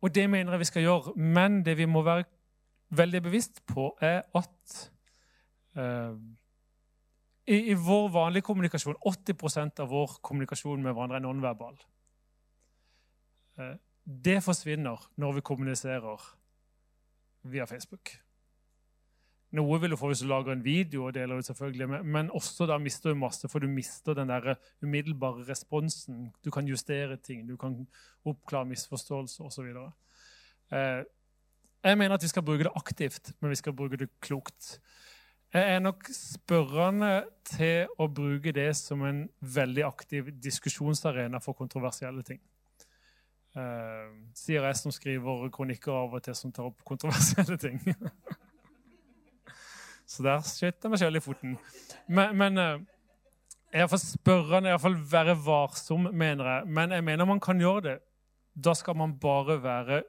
Og 0.00 0.14
det 0.14 0.26
mener 0.32 0.54
jeg 0.54 0.62
vi 0.62 0.68
skal 0.70 0.86
gjøre. 0.86 1.12
Men 1.16 1.60
det 1.66 1.74
vi 1.76 1.88
må 1.90 2.00
være 2.06 2.24
veldig 2.96 3.22
bevisst 3.22 3.60
på, 3.68 3.90
er 4.00 4.22
at 4.34 4.76
uh, 5.76 6.16
i, 7.50 7.56
i, 7.72 7.74
vår 7.74 8.08
vanlige 8.14 8.46
kommunikasjon 8.46 8.98
80% 9.10 9.82
av 9.82 9.90
vår 9.90 10.18
kommunikasjon 10.22 10.82
med 10.82 10.94
hverandre 10.94 11.18
er 11.18 11.24
nonverbal. 11.24 11.78
Uh, 13.58 13.74
det 14.04 14.38
forsvinner 14.46 15.02
når 15.20 15.38
vi 15.38 15.46
kommuniserer 15.50 16.26
via 17.50 17.66
Facebook. 17.66 18.14
Noe 19.58 19.80
vil 19.82 19.90
du 19.90 19.98
få 19.98 20.12
hvis 20.12 20.22
du 20.22 20.28
lager 20.30 20.54
en 20.54 20.62
video, 20.62 21.08
og 21.08 21.14
deler 21.16 21.40
ut 21.40 21.46
selvfølgelig, 21.48 21.88
men 22.06 22.28
også 22.36 22.68
da 22.70 22.76
mister 22.78 23.10
du 23.10 23.18
masse, 23.18 23.48
for 23.50 23.58
du 23.62 23.66
mister 23.66 24.14
den 24.14 24.30
der 24.30 24.54
umiddelbare 24.82 25.42
responsen. 25.48 26.28
Du 26.44 26.52
kan 26.54 26.68
justere 26.70 27.16
ting, 27.18 27.48
du 27.48 27.56
kan 27.58 27.80
oppklare 28.24 28.68
misforståelser 28.70 29.48
osv. 29.48 29.72
Eh, 30.70 31.02
jeg 31.82 31.98
mener 31.98 32.14
at 32.14 32.22
vi 32.22 32.30
skal 32.30 32.46
bruke 32.46 32.68
det 32.68 32.76
aktivt, 32.78 33.32
men 33.40 33.50
vi 33.50 33.58
skal 33.58 33.74
bruke 33.74 33.98
det 33.98 34.10
klokt. 34.22 34.76
Jeg 35.50 35.74
er 35.74 35.80
nok 35.82 36.06
spørrende 36.14 37.24
til 37.42 37.88
å 37.98 38.06
bruke 38.06 38.52
det 38.54 38.68
som 38.78 39.00
en 39.02 39.24
veldig 39.42 39.82
aktiv 39.82 40.28
diskusjonsarena 40.38 41.40
for 41.42 41.58
kontroversielle 41.58 42.22
ting. 42.22 42.38
Uh, 43.58 44.30
sier 44.38 44.62
jeg 44.62 44.78
som 44.78 44.94
skriver 44.94 45.48
kronikker 45.50 45.90
av 45.90 46.14
og 46.14 46.22
til 46.22 46.36
som 46.38 46.52
tar 46.54 46.68
opp 46.68 46.84
kontroversielle 46.86 47.58
ting. 47.58 47.80
Så 50.10 50.22
der 50.22 50.38
skjøt 50.46 50.86
jeg 50.86 50.92
meg 50.92 51.02
sjøl 51.02 51.18
i 51.18 51.24
foten. 51.24 51.58
Men, 52.06 52.38
men 52.38 52.62
uh, 52.62 52.78
iallfall 53.74 54.02
spørrende, 54.04 54.70
iallfall 54.70 55.00
være 55.16 55.34
varsom, 55.34 56.06
mener 56.14 56.52
jeg. 56.52 56.70
Men 56.78 56.94
jeg 56.94 57.08
mener 57.10 57.26
man 57.26 57.42
kan 57.42 57.58
gjøre 57.58 57.84
det. 57.88 57.98
Da 58.54 58.78
skal 58.78 59.02
man 59.02 59.18
bare 59.18 59.58
være 59.66 60.02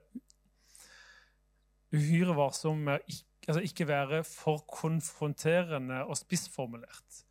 uhyre 1.98 2.38
varsom 2.38 2.86
med 2.86 3.02
å 3.02 3.10
ikke, 3.10 3.31
altså 3.48 3.64
ikke 3.66 3.88
være 3.88 4.24
for 4.24 4.62
konfronterende 4.70 6.04
og 6.06 6.18
spissformulert. 6.18 7.22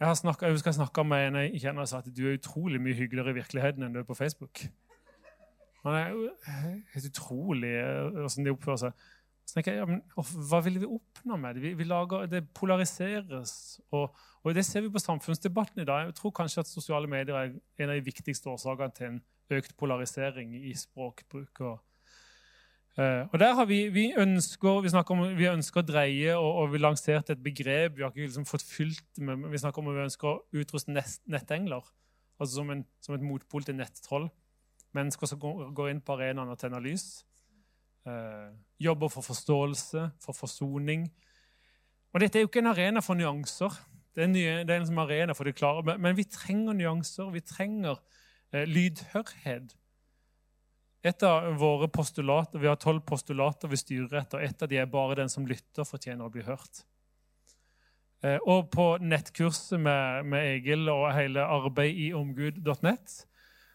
Jeg 0.00 0.08
har 0.08 0.14
snakket, 0.14 0.46
jeg 0.46 0.52
husker 0.52 0.68
jeg 0.68 0.74
snakka 0.74 1.02
med 1.02 1.26
en 1.28 1.36
jeg 1.36 1.60
kjenner 1.62 1.86
og 1.86 1.88
sa 1.88 2.00
at 2.02 2.08
du 2.16 2.26
er 2.26 2.38
utrolig 2.38 2.80
mye 2.82 2.96
hyggeligere 2.98 3.30
i 3.32 3.38
virkeligheten 3.38 3.86
enn 3.86 3.94
du 3.94 4.00
er 4.02 4.08
på 4.08 4.16
Facebook. 4.18 4.66
Han 5.84 5.94
er 5.94 6.08
jo 6.10 6.28
helt 6.94 7.06
utrolig 7.10 7.72
åssen 8.24 8.44
de 8.44 8.52
oppfører 8.52 8.82
seg. 8.86 9.04
Så 9.44 9.58
tenker 9.58 9.74
jeg, 9.74 9.80
ja, 9.82 9.86
men 9.88 10.00
Hva 10.48 10.60
vil 10.64 10.78
vi 10.80 10.88
oppnå 10.88 11.36
med 11.36 11.56
det? 11.56 11.62
Vi, 11.62 11.72
vi 11.76 11.84
lager, 11.84 12.26
det 12.26 12.46
polariseres. 12.56 13.80
Og, 13.92 14.14
og, 14.42 14.54
det 14.56 14.64
ser 14.64 14.80
vi 14.86 14.92
på 14.92 15.02
samfunnsdebatten 15.02 15.82
i 15.82 15.88
dag. 15.88 16.06
Jeg 16.08 16.14
tror 16.20 16.32
kanskje 16.36 16.64
at 16.64 16.70
sosiale 16.70 17.10
medier 17.10 17.36
er 17.36 17.52
en 17.52 17.92
av 17.92 17.98
de 17.98 18.06
viktigste 18.06 18.48
årsakene 18.50 18.96
til 18.96 19.10
en 19.10 19.20
økt 19.52 19.76
polarisering 19.76 20.56
i 20.56 20.72
språkbruk. 20.74 21.60
og 21.60 21.82
Uh, 22.94 23.26
og 23.32 23.40
der 23.42 23.56
har 23.58 23.66
vi, 23.66 23.88
vi, 23.90 24.04
ønsker, 24.14 24.84
vi, 24.84 24.90
om, 24.94 25.22
vi 25.34 25.48
ønsker 25.50 25.82
å 25.82 25.86
dreie, 25.86 26.36
og, 26.38 26.50
og 26.62 26.68
vi 26.70 26.78
lanserte 26.78 27.34
et 27.34 27.42
begrep. 27.42 27.96
Vi 27.96 28.04
har 28.04 28.12
ikke 28.12 28.28
liksom 28.28 28.46
fått 28.46 28.62
fylt 28.62 29.18
med, 29.18 29.48
vi 29.50 29.58
snakker 29.58 29.82
om 29.82 29.90
at 29.90 29.96
vi 29.96 30.04
ønsker 30.04 30.30
å 30.30 30.62
utruste 30.62 30.94
nest, 30.94 31.24
nettengler. 31.26 31.82
Altså 32.38 32.60
som, 32.60 32.70
en, 32.70 32.84
som, 33.02 33.16
et 33.16 33.26
motpol 33.26 33.66
til 33.66 33.74
nettroll. 33.78 34.28
Mennesker 34.94 35.26
som 35.26 35.40
går, 35.42 35.72
går 35.74 35.90
inn 35.90 36.04
på 36.06 36.14
arenaen 36.14 36.54
og 36.54 36.60
tenner 36.60 36.82
lys. 36.82 37.24
Uh, 38.06 38.54
jobber 38.78 39.10
for 39.10 39.26
forståelse, 39.26 40.08
for 40.22 40.38
forsoning. 40.38 41.08
Og 42.14 42.22
dette 42.22 42.38
er 42.38 42.44
jo 42.44 42.50
ikke 42.52 42.62
en 42.62 42.70
arena 42.76 43.02
for 43.02 43.18
nyanser. 43.18 43.74
Det 44.14 44.22
er 44.22 44.28
en, 44.28 44.36
nye, 44.36 44.58
det 44.62 44.70
er 44.70 44.84
en 44.84 45.02
arena 45.02 45.34
for 45.34 45.50
det 45.50 45.56
klare. 45.58 45.82
Men, 45.82 45.98
men, 46.04 46.14
vi 46.14 46.30
trenger 46.30 46.78
nyanser. 46.78 47.34
Vi 47.34 47.42
trenger 47.42 47.98
uh, 47.98 48.62
lydhørhet. 48.70 49.74
Et 51.04 51.22
av 51.22 51.50
våre 51.60 51.88
postulater, 51.92 52.58
Vi 52.58 52.66
har 52.66 52.76
tolv 52.80 53.02
postulater 53.04 53.68
vi 53.68 53.76
styrer 53.76 54.22
etter. 54.22 54.40
Et 54.40 54.62
av 54.62 54.68
de 54.68 54.78
er 54.80 54.86
bare 54.88 55.18
den 55.18 55.28
som 55.28 55.46
lytter, 55.46 55.84
fortjener 55.84 56.24
å 56.24 56.32
bli 56.32 56.42
hørt. 56.42 56.84
Eh, 58.24 58.38
og 58.48 58.70
på 58.72 58.86
nettkurset 59.04 59.76
med, 59.80 60.24
med 60.24 60.48
Egil 60.54 60.88
og 60.88 61.10
hele 61.12 61.44
arbeid 61.44 62.00
i 62.06 62.12
omgud.nett 62.16 63.18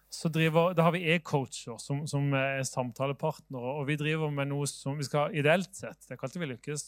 så 0.09 0.29
driver, 0.33 0.73
da 0.73 0.87
har 0.87 0.95
vi 0.95 1.03
e-coacher 1.13 1.77
som, 1.77 2.01
som, 2.09 2.31
er 2.33 2.63
samtalepartnere. 2.65 3.75
Og 3.77 3.85
vi 3.91 3.97
driver 3.99 4.31
med 4.33 4.49
noe 4.49 4.65
som 4.65 4.97
vi 4.97 5.05
skal 5.05 5.35
ideelt 5.37 5.69
sett, 5.77 6.01
det 6.07 6.15
er 6.15 6.25
alltid 6.25 6.41
vi 6.41 6.53
lykkes, 6.55 6.85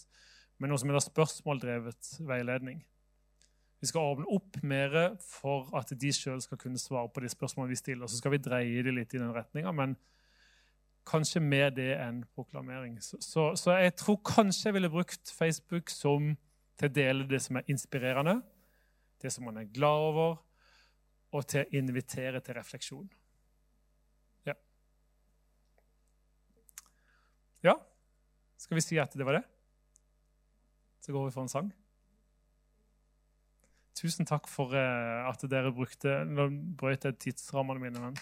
med 0.58 0.72
noe 0.72 0.82
som 0.82 0.90
heter 0.90 1.06
spørsmåldrevet 1.06 2.16
veiledning. 2.26 2.82
Vi 3.82 3.90
skal 3.90 4.16
åpne 4.16 4.30
opp 4.34 4.58
mer 4.66 4.98
for 5.22 5.70
at 5.78 5.94
de 6.02 6.10
sjøl 6.14 6.42
skal 6.42 6.58
kunne 6.62 6.82
svare 6.82 7.10
på 7.14 7.22
de 7.22 7.30
spørsmålene 7.30 7.74
vi 7.74 7.78
stiller. 7.80 8.10
Så 8.10 8.18
skal 8.18 8.34
vi 8.36 8.42
dreie 8.42 8.84
det 8.86 8.94
litt 8.94 9.14
i 9.14 9.22
den 9.22 9.34
retninga, 9.34 9.74
men 9.74 9.96
kanskje 11.08 11.42
mer 11.44 11.72
det 11.74 11.92
enn 11.98 12.22
proklamering. 12.36 12.98
Så, 13.02 13.20
så, 13.24 13.52
så, 13.60 13.76
jeg 13.82 13.96
tror 14.00 14.20
kanskje 14.26 14.70
jeg 14.70 14.78
ville 14.78 14.92
brukt 14.92 15.34
Facebook 15.38 15.90
som, 15.94 16.34
til 16.80 16.90
å 16.90 16.96
dele 16.96 17.28
det 17.30 17.42
som 17.44 17.60
er 17.60 17.68
inspirerende, 17.72 18.40
det 19.22 19.34
som 19.34 19.46
man 19.48 19.62
er 19.62 19.70
glad 19.74 20.08
over, 20.12 20.40
og 21.32 21.48
til 21.48 21.64
å 21.64 21.78
invitere 21.80 22.42
til 22.44 22.58
refleksjon. 22.58 23.08
Ja. 24.48 24.58
Ja, 27.64 27.78
skal 28.60 28.78
vi 28.78 28.86
si 28.86 29.00
at 29.02 29.16
det 29.18 29.28
var 29.28 29.40
det? 29.40 29.46
Så 31.02 31.14
går 31.16 31.30
vi 31.30 31.34
for 31.34 31.46
en 31.46 31.52
sang. 31.52 31.72
Tusen 33.98 34.26
takk 34.26 34.48
for 34.50 34.74
uh, 34.74 35.28
at 35.30 35.44
dere 35.52 35.74
brukte 35.76 36.22
Nå 36.26 36.48
brøt 36.80 37.06
jeg 37.06 37.20
tidsrammene 37.22 37.82
mine. 37.84 38.00
men... 38.02 38.18